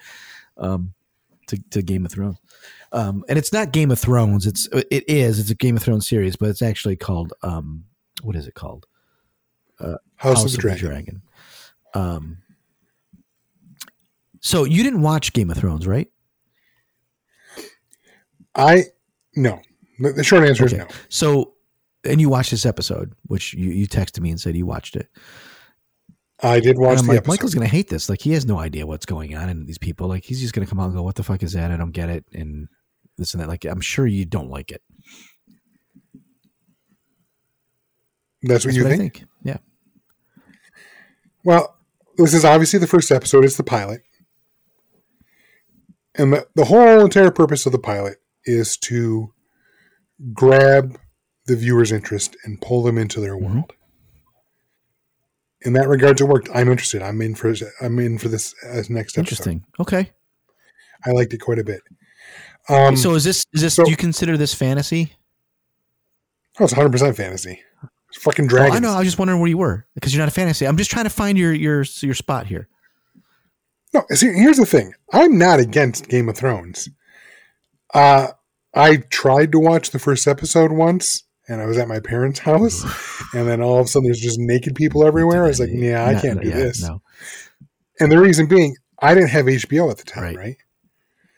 [0.58, 0.94] um,
[1.46, 2.38] to, to Game of Thrones.
[2.92, 4.46] Um, and it's not Game of Thrones.
[4.46, 7.84] It's it is it's a Game of Thrones series, but it's actually called um,
[8.22, 8.86] what is it called?
[10.16, 11.22] House, of the Dragon.
[11.94, 12.38] Um,
[14.40, 16.08] so you didn't watch Game of Thrones, right?
[18.54, 18.84] I
[19.34, 19.60] no.
[20.02, 20.86] The, the short answer is no.
[21.08, 21.54] So,
[22.04, 25.08] and you watched this episode, which you, you texted me and said you watched it.
[26.42, 27.32] I did watch and I'm the like, episode.
[27.32, 28.08] Michael's going to hate this.
[28.08, 30.66] Like, he has no idea what's going on, and these people, like, he's just going
[30.66, 31.70] to come out and go, "What the fuck is that?
[31.70, 32.66] I don't get it," and
[33.16, 33.48] this and that.
[33.48, 34.82] Like, I'm sure you don't like it.
[38.42, 39.18] That's what That's you what think?
[39.18, 39.28] think.
[39.44, 39.58] Yeah.
[41.44, 41.76] Well,
[42.16, 43.44] this is obviously the first episode.
[43.44, 44.02] It's the pilot,
[46.16, 49.32] and the, the whole entire purpose of the pilot is to
[50.32, 50.98] grab
[51.46, 53.42] the viewer's interest and pull them into their Mhm.
[53.42, 53.72] world.
[55.62, 56.48] In that regards, it worked.
[56.54, 57.02] I'm interested.
[57.02, 57.54] I'm in for.
[57.80, 59.20] I'm in for this as next episode.
[59.20, 59.64] Interesting.
[59.80, 60.10] Okay.
[61.04, 61.82] I liked it quite a bit.
[62.68, 63.74] Um, so is this is this?
[63.74, 65.14] so- do you consider this fantasy?
[66.60, 67.60] oh, it's 100 percent fantasy.
[68.08, 68.76] It's fucking dragons.
[68.76, 68.92] I know.
[68.92, 70.66] I was just wondering where you were because you're not a fantasy.
[70.66, 72.68] I'm just trying to find your your your spot here.
[73.94, 74.94] No, see, here's the thing.
[75.12, 76.88] I'm not against Game of Thrones.
[77.94, 78.28] Uh,
[78.74, 82.82] I tried to watch the first episode once, and I was at my parents' house,
[83.34, 85.44] and then all of a sudden there's just naked people everywhere.
[85.44, 86.82] I was like, yeah, I No, can't no, do yeah, this.
[86.82, 87.02] No.
[88.00, 90.36] And the reason being, I didn't have HBO at the time, Right.
[90.36, 90.56] right?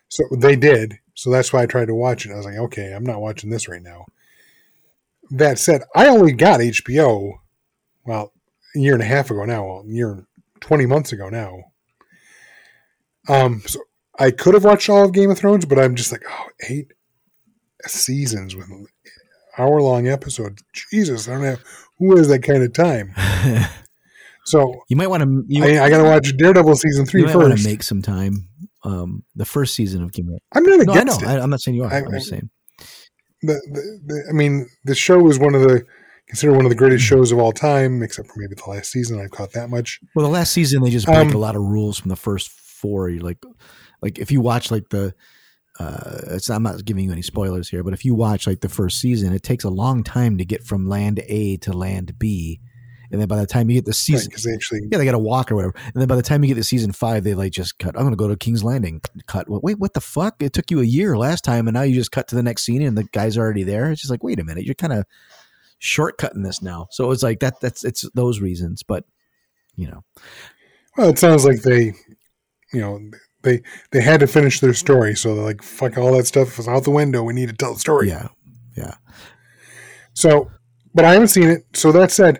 [0.08, 0.94] So they did.
[1.14, 2.32] So that's why I tried to watch it.
[2.32, 4.06] I was like, okay, I'm not watching this right now.
[5.30, 7.32] That said, I only got HBO,
[8.04, 8.32] well,
[8.76, 10.26] a year and a half ago now, well, a year, and
[10.60, 11.58] 20 months ago now.
[13.28, 13.80] Um, so
[14.18, 16.92] I could have watched all of Game of Thrones, but I'm just like, oh, eight
[17.86, 18.66] seasons with
[19.58, 20.62] hour long episodes.
[20.90, 21.62] Jesus, I don't have
[21.98, 23.14] who has that kind of time.
[24.46, 25.44] So you might want to.
[25.48, 27.62] You, I, I got to watch Daredevil season three you might want first.
[27.64, 28.46] to make some time.
[28.84, 30.92] Um, the first season of Game I'm not No, I know.
[31.00, 31.28] against it.
[31.28, 31.90] I, I'm not saying you are.
[31.90, 32.50] I- am just saying.
[33.40, 35.82] the, the, the, I mean, the show is one of the
[36.28, 37.16] considered one of the greatest Mm-hmm.
[37.20, 39.18] shows of all time, except for maybe the last season.
[39.18, 39.98] I've caught that much.
[40.14, 42.50] Well, the last season they just break Um, a lot of rules from the first
[42.50, 43.08] four.
[43.08, 43.38] You like,
[44.02, 45.14] like if you watch like the,
[45.78, 48.68] uh, it's I'm not giving you any spoilers here, but if you watch like the
[48.68, 52.60] first season, it takes a long time to get from land A to land B,
[53.10, 55.12] and then by the time you get the season, Because they actually, yeah, they got
[55.12, 57.34] to walk or whatever, and then by the time you get to season five, they
[57.34, 57.96] like just cut.
[57.96, 59.00] I'm going to go to King's Landing.
[59.26, 59.46] Cut.
[59.48, 60.40] Wait, what the fuck?
[60.40, 62.64] It took you a year last time, and now you just cut to the next
[62.64, 63.90] scene, and the guy's already there.
[63.90, 65.04] It's just like, wait a minute, you're kind of
[65.80, 66.86] shortcutting this now.
[66.90, 67.60] So it's like that.
[67.60, 69.04] That's it's those reasons, but
[69.74, 70.04] you know.
[70.96, 71.94] well, it sounds like they,
[72.72, 73.00] you know,
[73.44, 76.66] they they had to finish their story, so they're like, fuck all that stuff is
[76.66, 77.22] out the window.
[77.22, 78.08] We need to tell the story.
[78.08, 78.28] Yeah,
[78.76, 78.94] yeah.
[80.14, 80.50] So,
[80.94, 81.64] but I haven't seen it.
[81.74, 82.38] So that said,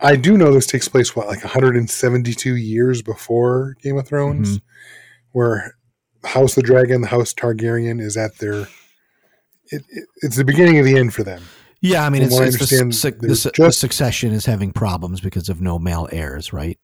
[0.00, 4.64] I do know this takes place what like 172 years before Game of Thrones, Mm-hmm.
[5.32, 5.74] where
[6.24, 8.62] House the Dragon, the House Targaryen is at their.
[9.72, 11.42] It, it, it's the beginning of the end for them.
[11.80, 13.80] Yeah, I mean, From it's, what I it's the, understand, su- the, su- the just-
[13.80, 16.78] succession is having problems because of no male heirs, right?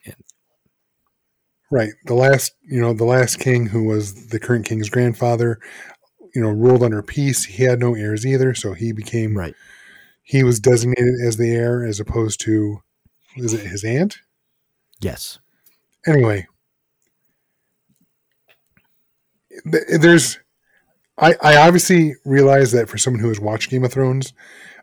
[1.71, 1.91] Right.
[2.07, 5.59] The last, you know, the last king who was the current king's grandfather,
[6.35, 7.45] you know, ruled under peace.
[7.45, 9.55] He had no heirs either, so he became right.
[10.23, 12.83] he was designated as the heir as opposed to
[13.37, 14.19] is it his aunt?
[15.01, 15.39] Yes.
[16.07, 16.47] Anyway,
[19.65, 20.39] there's
[21.19, 24.33] I I obviously realize that for someone who has watched Game of Thrones,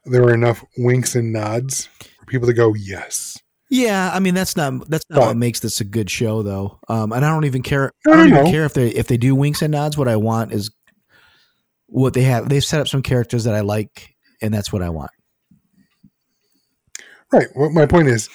[0.05, 1.87] there are enough winks and nods
[2.19, 3.42] for people to go, "Yes."
[3.75, 6.79] Yeah, I mean that's not that's not But- what makes this a good show, though.
[6.89, 7.91] Um, and I don't even care.
[8.05, 9.97] No, I don't even care if they if they do winks and nods.
[9.97, 10.69] What I want is
[11.87, 12.49] what they have.
[12.49, 14.13] They've set up some characters that I like,
[14.43, 15.09] and that's what I want.
[17.31, 17.47] Right.
[17.55, 18.29] What my point is,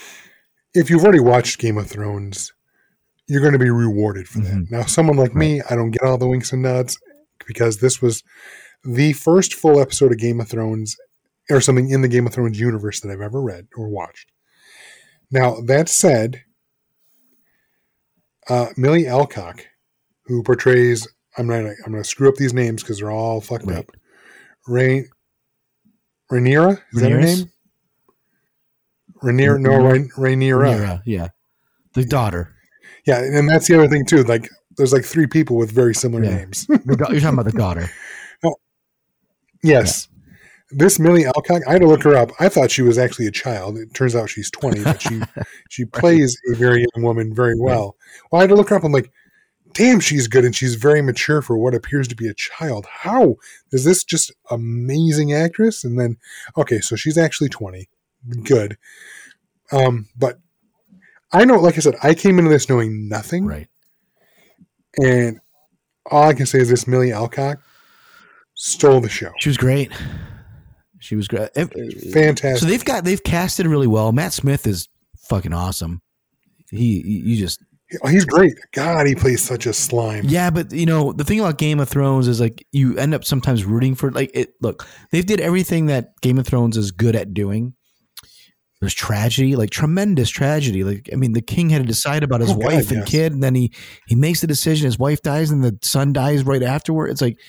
[0.74, 2.52] if you've already watched Game of Thrones,
[3.28, 4.52] you're going to be rewarded for that.
[4.54, 4.70] Mhm.
[4.72, 6.98] Now, someone like me, I don't get all the winks and nods
[7.46, 8.22] because this was
[8.84, 10.96] the first full episode of Game of Thrones
[11.48, 14.32] or something in the Game of Thrones universe that I've ever read or watched.
[15.30, 16.42] Now, that said,
[18.48, 19.66] uh, Milly Alcock,
[20.26, 21.06] who portrays,
[21.36, 23.78] I'm not, I'm going to screw up these names because they're all fucked Right.
[23.78, 23.90] up.
[24.66, 25.08] Rain,
[26.32, 27.50] Rhaenyra, is that her name?
[29.22, 30.58] Rhaenyra, no, Rhaen- Rhaenyra.
[30.78, 31.28] Rhaenyra, yeah,
[31.94, 32.54] the daughter.
[33.06, 34.22] Yeah, and that's the other thing too.
[34.24, 36.36] Like, there's like three people with very similar Yeah.
[36.36, 36.66] names.
[36.68, 37.88] You're talking about the daughter.
[39.64, 40.08] yes,
[40.70, 41.62] this Milly Alcock.
[41.66, 42.30] I had to look her up.
[42.40, 43.78] I thought she was actually a child.
[43.78, 45.20] It turns out she's 20, but she
[45.70, 47.96] she plays a very young woman very well.
[48.30, 48.84] Well, I had to look her up.
[48.84, 49.10] I'm like,
[49.72, 52.86] damn, she's good, and she's very mature for what appears to be a child.
[52.90, 53.36] How
[53.72, 55.84] is this just amazing actress?
[55.84, 56.16] And then,
[56.56, 57.88] okay, so she's actually 20.
[58.42, 58.76] Good.
[59.72, 60.38] Um, but
[61.32, 63.46] I know, like I said, I came into this knowing nothing.
[63.46, 63.68] Right.
[65.00, 65.38] And
[66.10, 67.60] all I can say is this Milly Alcock
[68.54, 69.30] stole the show.
[69.38, 69.92] She was great.
[71.00, 71.52] She was great.
[71.54, 72.58] Fantastic.
[72.58, 74.12] So they've got they've casted really well.
[74.12, 74.88] Matt Smith is
[75.28, 76.02] fucking awesome.
[76.70, 77.62] He you just
[78.10, 78.52] He's great.
[78.72, 80.24] God, he plays such a slime.
[80.26, 83.24] Yeah, but you know the thing about Game of Thrones is like you end up
[83.24, 84.52] sometimes rooting for like it.
[84.60, 87.72] Look, they've did everything that Game of Thrones is good at doing.
[88.80, 90.84] There's tragedy, like tremendous tragedy.
[90.84, 93.10] Like I mean, the king had to decide about his Oh, God, wife and yes.
[93.10, 93.72] kid, and then he
[94.06, 94.84] he makes the decision.
[94.84, 97.08] His wife dies, and the son dies right afterward.
[97.08, 97.40] It's like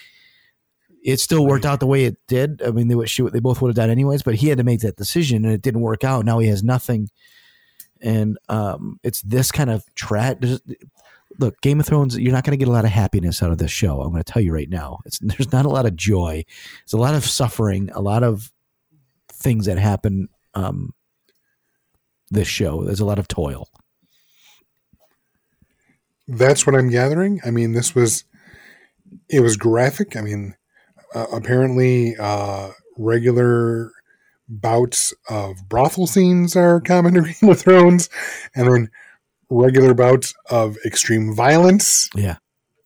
[1.04, 2.62] it still worked out the way it did.
[2.62, 3.10] I mean, they would.
[3.10, 5.62] They both would have died anyways, but he had to make that decision, and it
[5.62, 6.26] didn't work out.
[6.26, 7.10] Now he has nothing,
[8.02, 10.38] and um, it's this kind of tra-
[11.38, 13.58] look, Game of Thrones, you're not going to get a lot of happiness out of
[13.58, 14.02] this show.
[14.02, 15.00] I'm going to tell you right now.
[15.06, 16.44] It's there's not a lot of joy.
[16.84, 18.52] It's a lot of suffering, a lot of
[19.32, 20.94] things that happen um
[22.30, 22.84] this show.
[22.84, 23.70] There's a lot of toil.
[26.28, 27.40] That's what I'm gathering.
[27.44, 28.24] I mean, this was,
[29.30, 30.16] it was graphic.
[30.16, 30.56] I mean,
[31.16, 33.92] uh, apparently, uh, regular
[34.48, 38.10] bouts of brothel scenes are common to Game of Thrones,
[38.56, 38.90] and then
[39.50, 42.38] regular bouts of extreme violence, Yeah.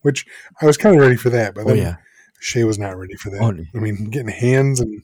[0.02, 0.26] which
[0.62, 1.96] I was kind of ready for that, but Oh then yeah.
[2.40, 3.40] Shay was not ready for that.
[3.40, 5.02] Oh, I mean, getting hands and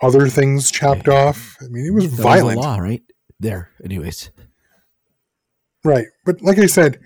[0.00, 1.56] other things chopped off.
[1.60, 2.58] I mean, it was That was the violent.
[2.58, 3.02] law, right?
[3.40, 3.70] There.
[3.84, 4.30] Anyways.
[5.84, 7.00] Right, but like I said,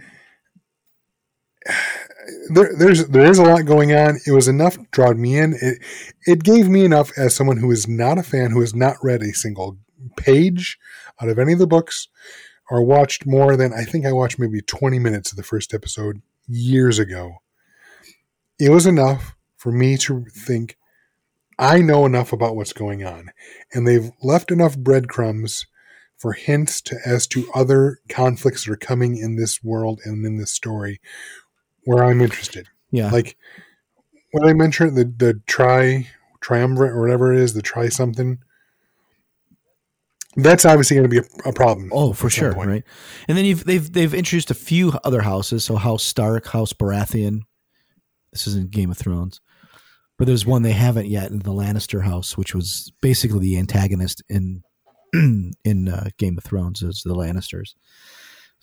[2.50, 4.18] there, there's there is a lot going on.
[4.26, 5.54] It was enough drawed me in.
[5.60, 5.78] It
[6.26, 9.22] it gave me enough as someone who is not a fan, who has not read
[9.22, 9.78] a single
[10.16, 10.78] page
[11.20, 12.08] out of any of the books,
[12.70, 16.20] or watched more than I think I watched maybe 20 minutes of the first episode
[16.46, 17.36] years ago.
[18.58, 20.76] It was enough for me to think
[21.58, 23.30] I know enough about what's going on,
[23.72, 25.66] and they've left enough breadcrumbs
[26.16, 30.38] for hints to as to other conflicts that are coming in this world and in
[30.38, 30.98] this story
[31.86, 32.68] where I'm interested.
[32.90, 33.10] Yeah.
[33.10, 33.36] Like
[34.32, 36.08] when I mentioned the the tri
[36.40, 38.38] triumvirate or whatever it is, the try something.
[40.38, 41.90] That's obviously going to be a, a problem.
[41.94, 42.68] Oh, for sure, point.
[42.68, 42.84] right?
[43.26, 45.64] And then you've they've they've introduced a few other houses.
[45.64, 47.40] So House Stark, House Baratheon.
[48.32, 49.40] This isn't Game of Thrones,
[50.18, 54.22] but there's one they haven't yet in the Lannister house, which was basically the antagonist
[54.28, 54.62] in
[55.64, 57.74] in uh, Game of Thrones is the Lannisters.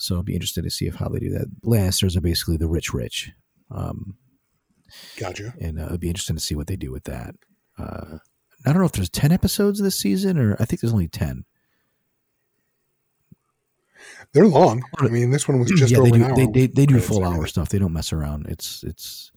[0.04, 1.48] So I'll be interested to see if how they do that.
[1.64, 3.32] Lannisters are basically the rich, rich,
[3.72, 4.18] um,
[5.18, 5.54] Gotcha.
[5.62, 7.36] and uh, it'd be interesting to see what they do with that.
[7.78, 8.18] Uh,
[8.66, 11.46] I don't know if there's ten episodes this season, or I think there's only ten.
[14.34, 14.84] They're long.
[15.00, 16.24] I mean, this one was just yeah, over they do.
[16.24, 16.36] an hour.
[16.36, 17.70] They, they, they do full hour stuff.
[17.70, 18.48] They don't mess around.
[18.50, 19.32] It's it's.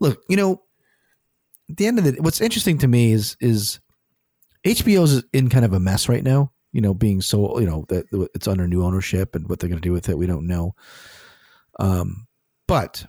[0.00, 0.62] Look, you know,
[1.70, 3.80] at the end of the what's interesting to me is is
[4.66, 6.51] HBO's is in kind of a mess right now.
[6.72, 9.80] You know, being so you know that it's under new ownership and what they're going
[9.80, 10.74] to do with it, we don't know.
[11.78, 12.26] Um,
[12.66, 13.06] but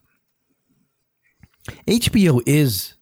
[1.88, 2.96] HBO is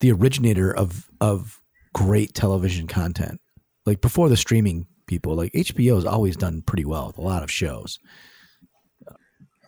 [0.00, 1.60] the originator of of
[1.94, 3.40] great television content.
[3.86, 7.42] Like before the streaming people, like HBO has always done pretty well with a lot
[7.42, 7.98] of shows.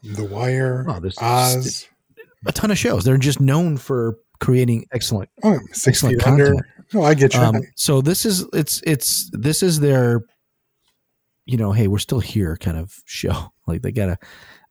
[0.02, 1.86] The Wire, Oh, Oz,
[2.46, 3.04] a ton of shows.
[3.04, 5.28] They're just known for creating excellent.
[5.44, 6.54] oh, excellent Feet Under.
[6.92, 7.40] No, I get you.
[7.40, 10.22] Um, so this is it's it's this is their,
[11.46, 13.52] you know, hey, we're still here kind of show.
[13.64, 14.18] Like they gotta.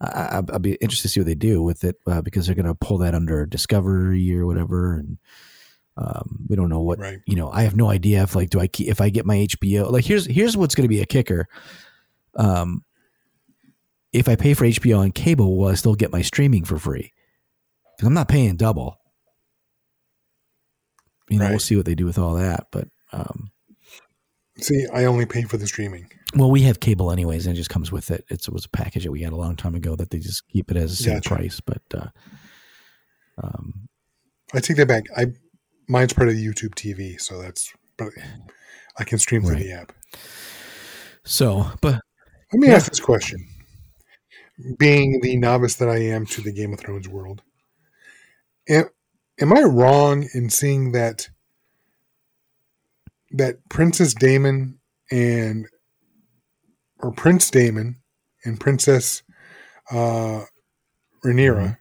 [0.02, 2.56] I, I- I'll be interested to see what they do with it uh, because they're
[2.56, 5.18] gonna pull that under Discovery or whatever, and
[5.96, 7.20] um, we don't know what right.
[7.26, 7.50] you know.
[7.50, 9.90] I have no idea if like do I keep if I get my HBO.
[9.90, 11.48] Like here's here's what's gonna be a kicker.
[12.36, 12.84] Um,
[14.12, 17.14] if I pay for HBO on cable, will I still get my streaming for free?
[17.96, 18.98] Because I'm not paying double.
[21.32, 22.68] You know, we'll see what they do with all that.
[22.72, 23.52] But um,
[24.60, 26.10] See, I only pay for the streaming.
[26.36, 28.26] well, we have cable anyways, and it just comes with it.
[28.30, 30.48] It's, it was a package that we had a long time ago that they just
[30.50, 31.30] keep it as the same Gotcha.
[31.30, 31.60] price.
[31.62, 32.08] But uh,
[33.42, 33.88] um,
[34.54, 35.06] I take that back.
[35.18, 35.28] I
[35.88, 38.10] mine's part of the YouTube TV, so that's but
[38.98, 39.64] I can stream through Right.
[39.64, 39.94] the app.
[41.24, 42.02] so, but
[42.54, 42.76] Let me Yeah.
[42.76, 43.48] ask this question.
[44.78, 47.42] Being the novice that I am to the Game of Thrones world,
[48.70, 48.86] am,
[49.42, 51.30] am I wrong in seeing that
[53.32, 54.80] that Princess Daemon
[55.10, 55.68] and
[57.00, 57.98] or Prince Daemon
[58.46, 59.24] and Princess
[59.92, 60.44] uh,
[61.26, 61.78] Rhaenyra,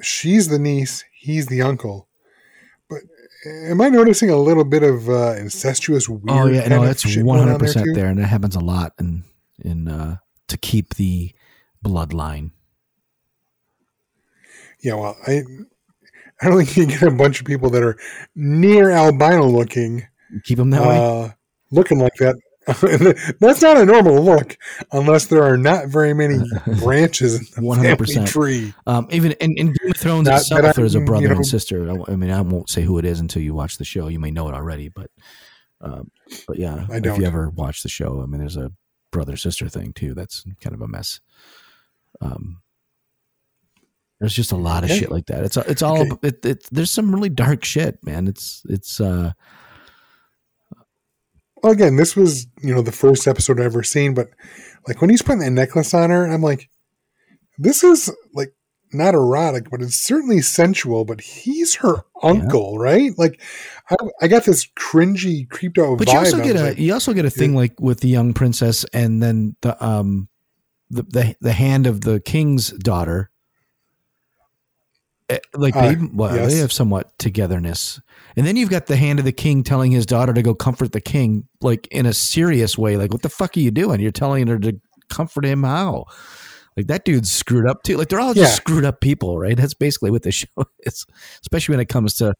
[0.00, 2.08] she's the niece, he's the uncle.
[2.88, 3.00] But
[3.46, 6.22] am I noticing a little bit of uh, incestuous weird?
[6.28, 9.24] oh yeah, no, that's one hundred percent there, and that happens a lot in
[9.60, 10.16] in uh,
[10.48, 11.32] to keep the
[11.84, 12.50] bloodline.
[14.82, 15.42] Yeah, well, I
[16.40, 17.96] I don't think you get a bunch of people that are
[18.34, 20.06] near albino looking,
[20.44, 20.96] Keep them that way.
[20.98, 21.28] uh,
[21.70, 22.36] looking like that.
[23.40, 24.56] That's not a normal look
[24.92, 26.38] unless there are not very many
[26.78, 28.06] branches in the 100%.
[28.14, 28.74] family tree.
[28.86, 31.46] Um, even in, in Game of Thrones Not itself, there's a brother you know- and
[31.46, 31.90] sister.
[32.08, 34.06] I mean, I won't say who it is until you watch the show.
[34.06, 35.10] You may know it already, but
[35.80, 36.12] um,
[36.46, 38.70] but yeah, I if you ever watch the show, I mean, there's a
[39.10, 40.14] brother sister thing too.
[40.14, 41.20] That's kind of a mess.
[42.20, 42.61] Um,
[44.22, 45.42] there's just a lot of shit like that.
[45.42, 46.28] It's it's all Okay.
[46.28, 48.28] it, it, there's some really dark shit, man.
[48.28, 49.32] It's it's uh
[51.60, 54.28] Well, again, this was you know the first episode I've ever seen, but
[54.86, 56.70] like when he's putting that necklace on her, I'm like,
[57.58, 58.54] this is like
[58.92, 61.04] not erotic, but it's certainly sensual.
[61.04, 63.10] But he's her uncle, right?
[63.18, 63.40] Like,
[63.90, 66.12] I, I got this cringy, creeped out But vibe.
[66.12, 68.84] you also get a like, you also get a thing like with the young princess
[68.92, 70.28] and then the um
[70.90, 73.30] the the, the hand of the king's daughter.
[75.28, 76.52] Eh, Like they, Uh, well, yes.
[76.52, 78.00] they have somewhat togetherness,
[78.36, 80.92] and then you've got the hand of the king telling his daughter to go comfort
[80.92, 82.96] the king, like in a serious way.
[82.96, 84.00] Like, what the fuck are you doing?
[84.00, 86.06] You're telling her to comfort him how?
[86.76, 87.96] Like that dude's screwed up too.
[87.98, 88.54] Like they're all just Yeah.
[88.56, 89.56] screwed up people, right?
[89.56, 90.46] That's basically what the show
[90.80, 91.04] is,
[91.42, 92.34] especially when it comes to,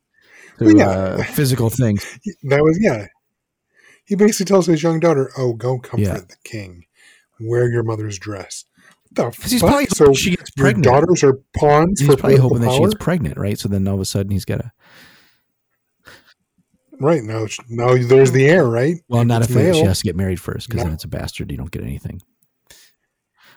[0.59, 0.89] to Well, yeah.
[0.89, 2.03] uh, physical things.
[2.45, 3.07] that was yeah.
[4.05, 6.14] He basically tells his young daughter, "Oh, go comfort Yeah.
[6.18, 6.87] the king.
[7.41, 8.64] Wear your mother's dress."
[9.15, 10.85] The Because he's probably so she gets your pregnant.
[10.85, 13.59] daughters are pawns He's probably hoping that she gets pregnant, right?
[13.59, 14.73] So then all of a sudden he's got to.
[17.01, 18.97] Right now, now there's the heir, right?
[19.09, 21.09] Well, not if It's it, she has to get married first, because then it's a
[21.09, 21.51] bastard.
[21.51, 22.21] You don't get anything.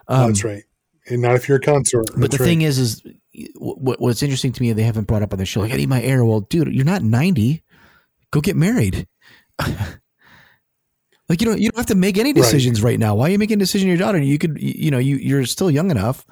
[0.08, 0.64] Um, that's right.
[1.08, 2.08] And not if you're a consort.
[2.18, 3.03] But the thing is, is
[3.56, 5.60] what, what's interesting to me, they haven't brought up on the show.
[5.60, 6.26] Like, I need my heir.
[6.26, 7.64] Well, dude, you're not 90.
[8.32, 9.08] Go get married.
[11.30, 13.15] like you don't you don't have to make any decisions right, now.
[13.15, 14.19] Why are you making a decision your daughter?
[14.19, 16.26] You could you you know you you're still young enough.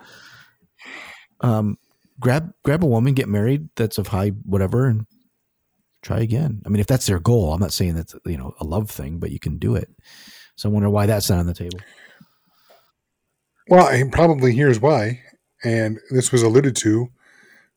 [1.42, 1.78] Um,
[2.20, 3.70] grab grab a woman, get married.
[3.76, 5.06] That's of high whatever, and
[6.04, 6.62] try again.
[6.66, 9.18] I mean, if that's their goal, I'm not saying that's you know a love thing,
[9.18, 9.90] but you can do it.
[10.56, 11.80] So I wonder why that's not on the table.
[13.68, 15.22] Well, and probably here's why,
[15.64, 17.10] and this was alluded to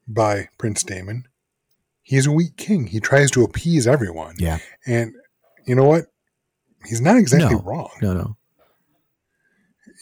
[0.07, 1.27] by Prince Daemon.
[2.03, 2.89] He's a weak king.
[2.89, 4.35] He tries to appease everyone.
[4.39, 4.59] Yeah.
[4.87, 5.12] And
[5.67, 6.07] you know what?
[6.89, 7.62] He's not exactly No.
[7.62, 7.91] wrong.
[8.03, 8.37] No, no.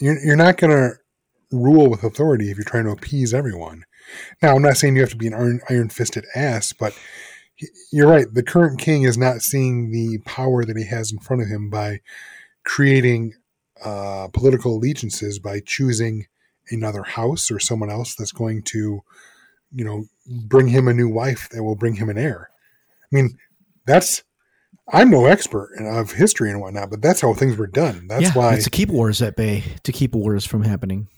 [0.00, 0.96] You're, you're not going to
[1.52, 3.84] rule with authority if you're trying to appease everyone.
[4.42, 6.96] Now, I'm not saying you have to be an iron, iron fisted ass, but
[7.54, 8.26] he- you're right.
[8.32, 11.70] The current king is not seeing the power that he has in front of him
[11.70, 12.00] by
[12.64, 13.34] creating
[13.84, 16.26] uh, political allegiances by choosing
[16.70, 19.02] another house or someone else that's going to,
[19.72, 20.04] you know,
[20.46, 22.48] bring him a new wife that will bring him an heir.
[23.12, 23.38] I mean,
[23.86, 24.22] that's.
[24.92, 28.06] I'm no expert of history and whatnot, but that's how things were done.
[28.08, 28.54] That's yeah, why.
[28.54, 31.08] it's to keep wars at bay, to keep wars from happening.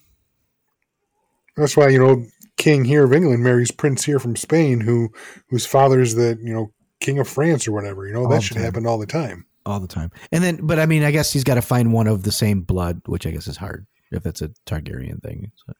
[1.57, 2.25] That's why you know
[2.57, 5.09] King here of England marries Prince here from Spain, who
[5.49, 8.07] whose father's the you know King of France or whatever.
[8.07, 8.65] You know All that should time.
[8.65, 9.47] happen all the time.
[9.65, 10.11] all the time.
[10.33, 12.61] And then, but I mean, I guess he's got to find one of the same
[12.63, 15.51] blood, which I guess is hard if that's a Targaryen thing.
[15.67, 15.73] So,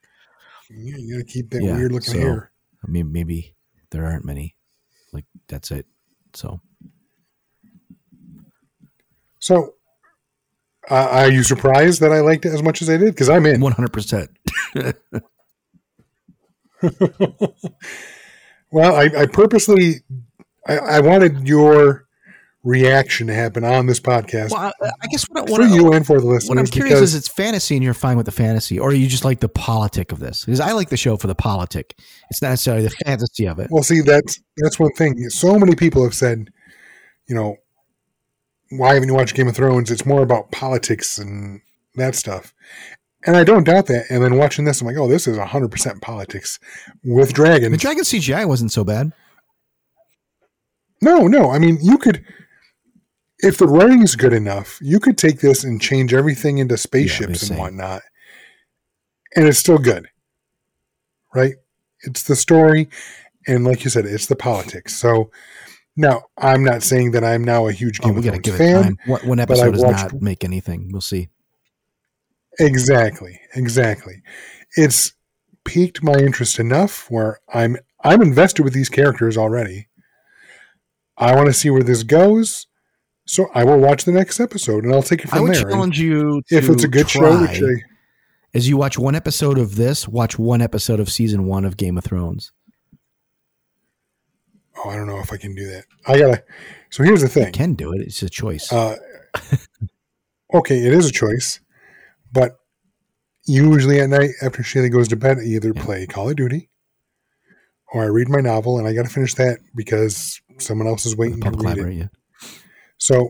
[0.71, 2.51] Yeah, you got to keep that Yeah, weird looking so- hair.
[2.85, 3.55] I mean, maybe
[3.91, 4.55] there aren't many.
[5.13, 5.85] Like that's it.
[6.33, 6.59] So
[9.47, 9.75] So,
[10.89, 13.13] uh, are you surprised that I liked it as much as I did?
[13.13, 13.61] Because I'm in.
[13.61, 14.29] one hundred percent.
[18.69, 20.01] Well, I, I purposely
[20.67, 22.05] I, I wanted your
[22.65, 25.93] reaction to happen on this podcast Well, I, I guess what, I- for I- you
[25.93, 26.49] and for the listeners.
[26.49, 29.23] what I'm curious is, it's fantasy, and you're fine with the fantasy, or you just
[29.23, 30.43] like the politic of this?
[30.43, 31.97] Because I like the show for the politic.
[32.29, 33.69] It's not necessarily the fantasy of it.
[33.71, 35.17] Well, see, that's that's one thing.
[35.29, 36.49] So many people have said,
[37.29, 37.55] you know,
[38.69, 39.91] why haven't you watched Game of Thrones?
[39.91, 41.61] It's more about politics and
[41.95, 42.53] that stuff.
[43.25, 44.05] And I don't doubt that.
[44.09, 46.59] And then watching this, I'm like, oh, this is 100% politics
[47.03, 47.71] with dragons.
[47.71, 49.11] The Dragon CGI wasn't so bad.
[51.01, 51.51] no, no.
[51.51, 52.23] I mean, you could,
[53.39, 57.41] if the writing is good enough, you could take this and change everything into spaceships
[57.41, 57.51] same.
[57.51, 58.01] and whatnot.
[59.35, 60.07] And it's still good.
[61.33, 61.55] Right?
[62.01, 62.89] It's the story.
[63.47, 64.95] And like you said, it's the politics.
[64.95, 65.31] So
[65.97, 68.51] now I'm not saying that I'm now a huge Oh, Game we of got to
[68.51, 68.83] Thrones give it fan.
[68.83, 68.97] time.
[69.07, 70.89] One, one episode does watched- not make anything.
[70.91, 71.29] We'll see.
[72.59, 74.21] Exactly, exactly.
[74.75, 75.13] It's
[75.63, 79.87] piqued my interest enough where I'm I'm invested with these characters already.
[81.17, 82.67] I want to see where this goes,
[83.25, 85.61] so I will watch the next episode and I'll take it I from would there.
[85.63, 87.69] And challenge you to if it's a good show, which I,
[88.53, 91.97] as you watch one episode of this, watch one episode of season one of Game
[91.97, 92.51] of Thrones.
[94.83, 95.85] Oh, I don't know if I can do that.
[96.07, 96.43] I gotta.
[96.89, 97.53] So here's the You thing.
[97.53, 98.01] can do it.
[98.01, 98.71] It's a choice.
[98.71, 98.95] Uh,
[100.53, 101.59] okay, it is a choice,
[102.31, 102.57] but
[103.45, 105.83] usually at night after Shaylee goes to bed, I either Yeah.
[105.83, 106.69] play Call of Duty
[107.93, 111.13] or I read my novel, and I got to finish that because someone else is
[111.13, 112.09] the waiting to public read library, it.
[112.43, 112.49] yeah.
[112.97, 113.29] So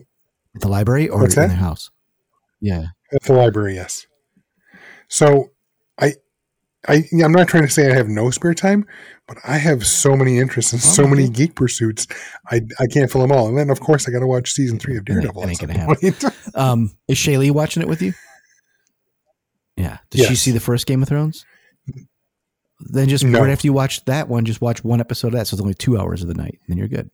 [0.54, 1.90] At the library or in the house?
[2.60, 2.86] Yeah.
[3.12, 4.06] at the library, yes.
[5.08, 5.50] So
[6.86, 8.86] I, I'm not trying to say I have no spare time,
[9.26, 12.06] but I have so many interests and so many geek pursuits.
[12.50, 13.48] I, I can't fill them all.
[13.48, 15.42] And then of course I got to watch season three of That ain't- Daredevil.
[15.42, 16.24] that ain't gonna point.
[16.54, 18.12] Um, is Shaylee watching it with you?
[19.76, 19.98] Yeah.
[20.10, 21.44] Did she see the first Game of Thrones?
[22.80, 23.40] Then just No.
[23.40, 25.46] right after you watch that one, just watch one episode of that.
[25.48, 26.58] So it's only two hours of the night.
[26.68, 27.10] Then you're good.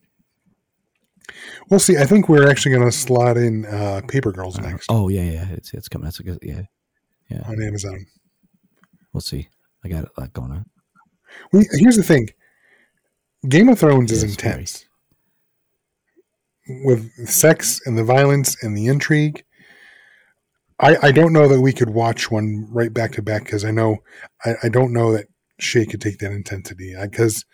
[1.69, 1.97] We'll see.
[1.97, 5.23] I think we're actually going to slot in uh, Paper Girls Uh, next oh yeah,
[5.23, 5.47] yeah.
[5.49, 6.03] It's it's coming.
[6.05, 6.37] That's a good.
[6.43, 6.61] yeah,
[7.31, 8.05] Yeah, on Amazon.
[9.11, 9.47] we'll see.
[9.85, 10.65] I got a lot going on.
[11.53, 12.27] We, here's the thing
[13.47, 14.85] Game of Thrones is intense.
[16.83, 19.43] With sex and the violence and the intrigue.
[20.79, 23.71] I, I don't know that we could watch one right back to back because I
[23.71, 23.97] know
[24.43, 25.27] I, I don't know that
[25.59, 27.45] Shay could take that intensity because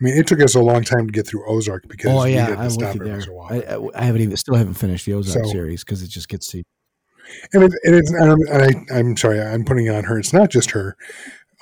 [0.00, 2.54] I mean it took us a long time to get through Ozark because Oh yeah,
[2.56, 3.12] I'm with you there.
[3.14, 3.48] once in a while.
[3.50, 6.28] I, I, I haven't even still haven't finished the Ozark So- series because it just
[6.28, 6.62] gets to
[7.52, 10.18] and, it, and it's and, I'm, and I, I'm sorry I'm putting it on her.
[10.18, 10.96] It's not just her.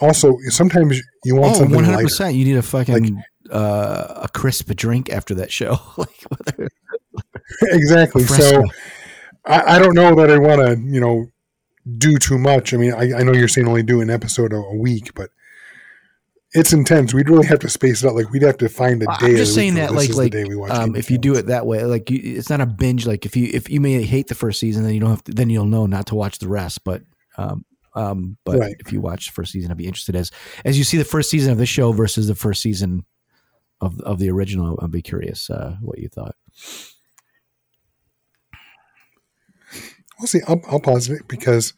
[0.00, 2.06] Also, sometimes you want oh something 100 lighter.
[2.08, 2.34] percent.
[2.34, 5.78] You need a fucking uh, a crisp drink after that show.
[5.96, 6.68] like whether
[7.62, 8.24] exactly.
[8.24, 8.62] So
[9.44, 11.26] I, I don't know that I want to, you know,
[11.98, 12.74] do too much.
[12.74, 15.30] I mean, I, I know you're saying only do an episode a, a week, but
[16.52, 17.12] it's intense.
[17.12, 18.14] We'd really have to space it out.
[18.14, 19.26] Like we'd have to find a day.
[19.26, 21.46] I'm just saying that, like, the like day we watch um, if you do it
[21.46, 23.06] that way, like you, it's not a binge.
[23.06, 25.32] Like if you if you may hate the first season, then you don't have to.
[25.32, 26.82] Then you'll know not to watch the rest.
[26.82, 27.02] But
[27.36, 27.64] um,
[27.96, 28.76] um, but Right.
[28.78, 30.30] if you watch the first season, I'd be interested as
[30.64, 33.04] as you see the first season of the show versus the first season
[33.80, 34.78] of of the original.
[34.82, 36.36] I'd be curious uh, what you thought.
[40.18, 40.40] we'll see.
[40.48, 41.74] I'll, I'll pause it because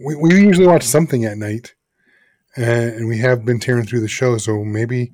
[0.00, 1.74] we, we usually watch something at night,
[2.56, 4.38] and, and we have been tearing through the show.
[4.38, 5.12] So maybe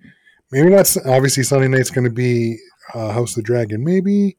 [0.50, 0.94] maybe not.
[1.06, 2.58] Obviously, Sunday night's going to be
[2.94, 3.84] uh, House of the Dragon.
[3.84, 4.38] Maybe,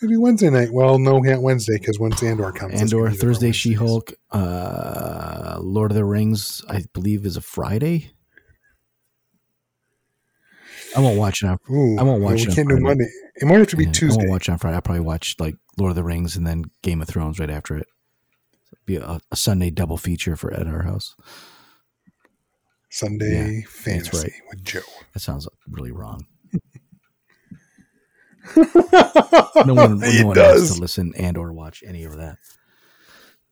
[0.00, 0.72] maybe Wednesday night.
[0.72, 2.80] Well, no, not Wednesday because once Andor comes.
[2.80, 6.62] Andor gonna be the Thursday, She Hulk, uh, Lord of the Rings.
[6.68, 8.12] I believe is a Friday.
[10.96, 11.58] I won't watch it on.
[11.70, 13.08] Ooh, I won't well, watch We it on can't do Monday.
[13.36, 14.76] It might have to be yeah, I won't watch it on Friday.
[14.76, 17.76] I'll probably watch like Lord of the Rings and then Game of Thrones right after
[17.76, 17.86] it.
[18.64, 21.14] So be a, a Sunday double feature for at our house.
[22.90, 24.32] Sunday Yeah, fantasy right.
[24.48, 24.80] with Joe.
[25.12, 26.26] That sounds really wrong.
[28.56, 32.38] No one, no one has to listen and or watch any of that.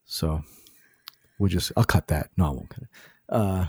[0.05, 0.43] So
[1.39, 2.31] we'll just I'll cut that.
[2.37, 2.89] No, I won't cut it.
[3.29, 3.67] Uh,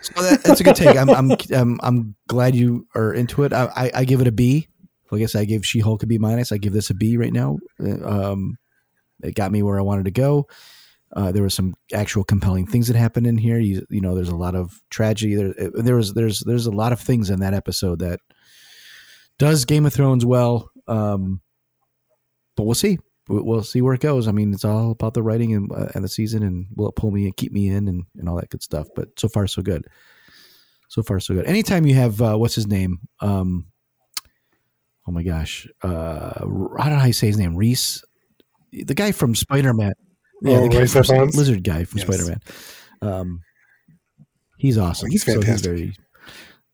[0.00, 0.96] so that, that's a good take.
[0.96, 3.52] I'm, I'm I'm I'm glad you are into it.
[3.52, 4.68] I I, I give it a B.
[5.10, 6.52] I guess I gave She Hulk a B minus.
[6.52, 7.58] I give this a B right now.
[7.82, 8.58] Uh, Um,
[9.22, 10.46] it got me where I wanted to go.
[11.16, 13.58] Uh, there were some actual compelling things that happened in here.
[13.58, 15.34] You you know, there's a lot of tragedy.
[15.34, 18.20] There there was there's there's a lot of things in that episode that
[19.38, 20.70] does Game of Thrones well.
[20.86, 21.40] Um,
[22.56, 22.98] but we'll see.
[23.28, 24.26] We- We'll see where it goes.
[24.26, 26.96] I mean, it's all about the writing and, uh, and the season, and will it
[26.96, 28.88] pull me and keep me in, and, and all that good stuff.
[28.96, 29.84] But so far, so good.
[30.88, 31.44] So far, so good.
[31.46, 32.98] Anytime you have uh, what's his name?
[33.20, 33.66] Um,
[35.06, 37.54] oh my gosh, uh, I don't know how you say his name.
[37.54, 38.02] Rhys,
[38.72, 39.92] the guy from Spider Man.
[40.46, 42.06] Oh, the guy from- lizard guy from Yes.
[42.08, 42.40] Spider Man.
[43.02, 43.40] Um,
[44.56, 45.08] he's awesome.
[45.08, 45.70] Oh, he's So fantastic.
[45.70, 45.94] very,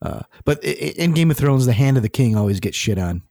[0.05, 3.23] uh, but in Game of Thrones, the hand of the king always gets shit on,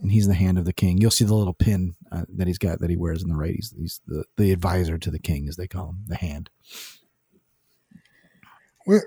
[0.00, 0.98] and he's the hand of the king.
[0.98, 3.54] You'll see the little pin uh, that he's got that he wears in the right.
[3.54, 6.48] He's, he's the the advisor to the king, as they call him, the hand.
[8.86, 9.00] Wa-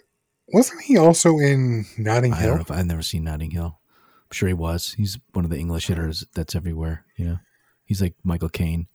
[0.54, 2.56] Wasn't he also in Notting I don't Hill?
[2.56, 3.80] know if I've never seen Notting Hill.
[4.24, 4.94] I'm sure he was.
[4.94, 7.06] He's one of the English hitters that's everywhere.
[7.18, 7.40] You know,
[7.86, 8.88] he's like Michael Caine.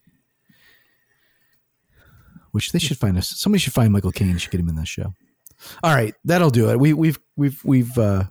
[2.52, 3.28] Which they should find us.
[3.28, 4.36] Somebody should find Michael Caine.
[4.38, 5.14] Should get him in this show.
[5.82, 6.78] All right, that'll do it.
[6.78, 8.24] We, we've we've we've uh,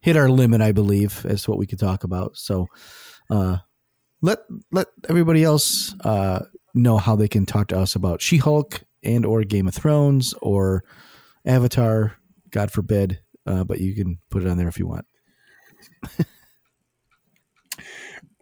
[0.00, 2.36] hit our limit, I believe, as to what we could talk about.
[2.36, 2.68] So,
[3.30, 3.58] uh,
[4.20, 4.40] let
[4.70, 6.44] let everybody else uh,
[6.74, 10.34] know how they can talk to us about She Hulk and or Game of Thrones
[10.42, 10.84] or
[11.44, 12.16] Avatar.
[12.50, 15.06] God forbid, uh, but you can put it on there if you want.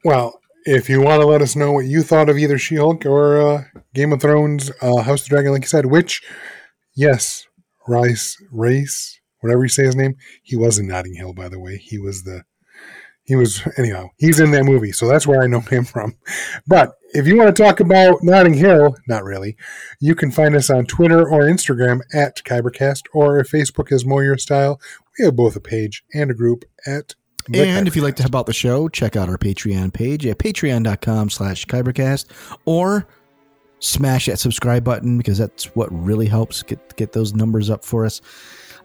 [0.04, 3.04] Well, if you want to let us know what you thought of either She Hulk
[3.04, 3.64] or uh,
[3.94, 6.22] Game of Thrones, uh, House of Dragon, like you said, which,
[6.94, 7.46] yes,
[7.88, 11.76] Rice, Race, whatever you say his name, he was in Notting Hill, by the way.
[11.76, 12.44] He was the,
[13.24, 16.16] he was, anyhow, he's in that movie, so that's where I know him from.
[16.66, 19.56] But if you want to talk about Notting Hill, not really,
[20.00, 24.22] you can find us on Twitter or Instagram at Kybercast, or if Facebook is more
[24.24, 24.80] your style,
[25.18, 27.14] we have both a page and a group at
[27.48, 28.24] The and if you'd like to Kybercast.
[28.24, 32.26] help out the show, check out our Patreon page at patreon.com slash kybercast
[32.64, 33.06] or
[33.80, 38.06] smash that subscribe button because that's what really helps get get those numbers up for
[38.06, 38.20] us.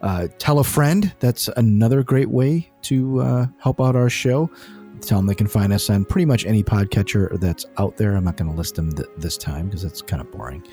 [0.01, 1.13] Uh, tell a friend.
[1.19, 4.49] That's another great way to uh, help out our show.
[5.01, 8.15] Tell them they can find us on pretty much any podcatcher that's out there.
[8.15, 10.65] I'm not going to list them th- this time because that's kind of boring.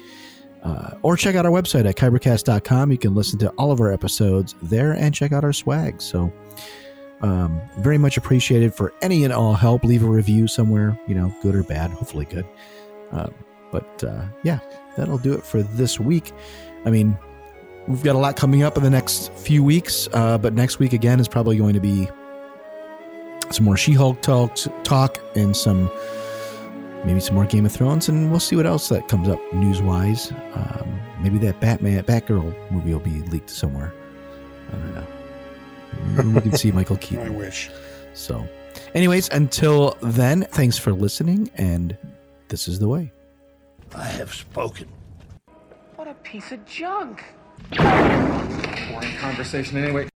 [0.62, 2.92] Uh, or check out our website at kybercast.com.
[2.92, 6.00] You can listen to all of our episodes there and check out our swag.
[6.00, 6.32] So,
[7.20, 9.84] um, very much appreciated for any and all help.
[9.84, 12.46] Leave a review somewhere, you know, good or bad, hopefully good.
[13.10, 13.28] Uh,
[13.72, 14.60] but uh, yeah,
[14.96, 16.32] that'll do it for this week.
[16.84, 17.18] I mean,
[17.88, 20.92] we've got a lot coming up in the next few weeks, uh, but next week
[20.92, 22.08] again is probably going to be
[23.50, 25.90] some more She-Hulk talk, talk and some
[27.04, 30.32] maybe some more Game of Thrones, and we'll see what else that comes up news-wise.
[30.54, 33.92] Um, maybe that Batman, Batgirl movie will be leaked somewhere.
[34.68, 35.06] I don't know.
[36.14, 37.26] Maybe we can see Michael Keaton.
[37.26, 37.70] I wish.
[38.14, 38.46] So,
[38.94, 41.96] anyways, until then, thanks for listening, and
[42.48, 43.12] this is the way.
[43.94, 44.88] I have spoken.
[45.96, 47.22] What a piece of junk.
[47.76, 50.08] Boring conversation anyway.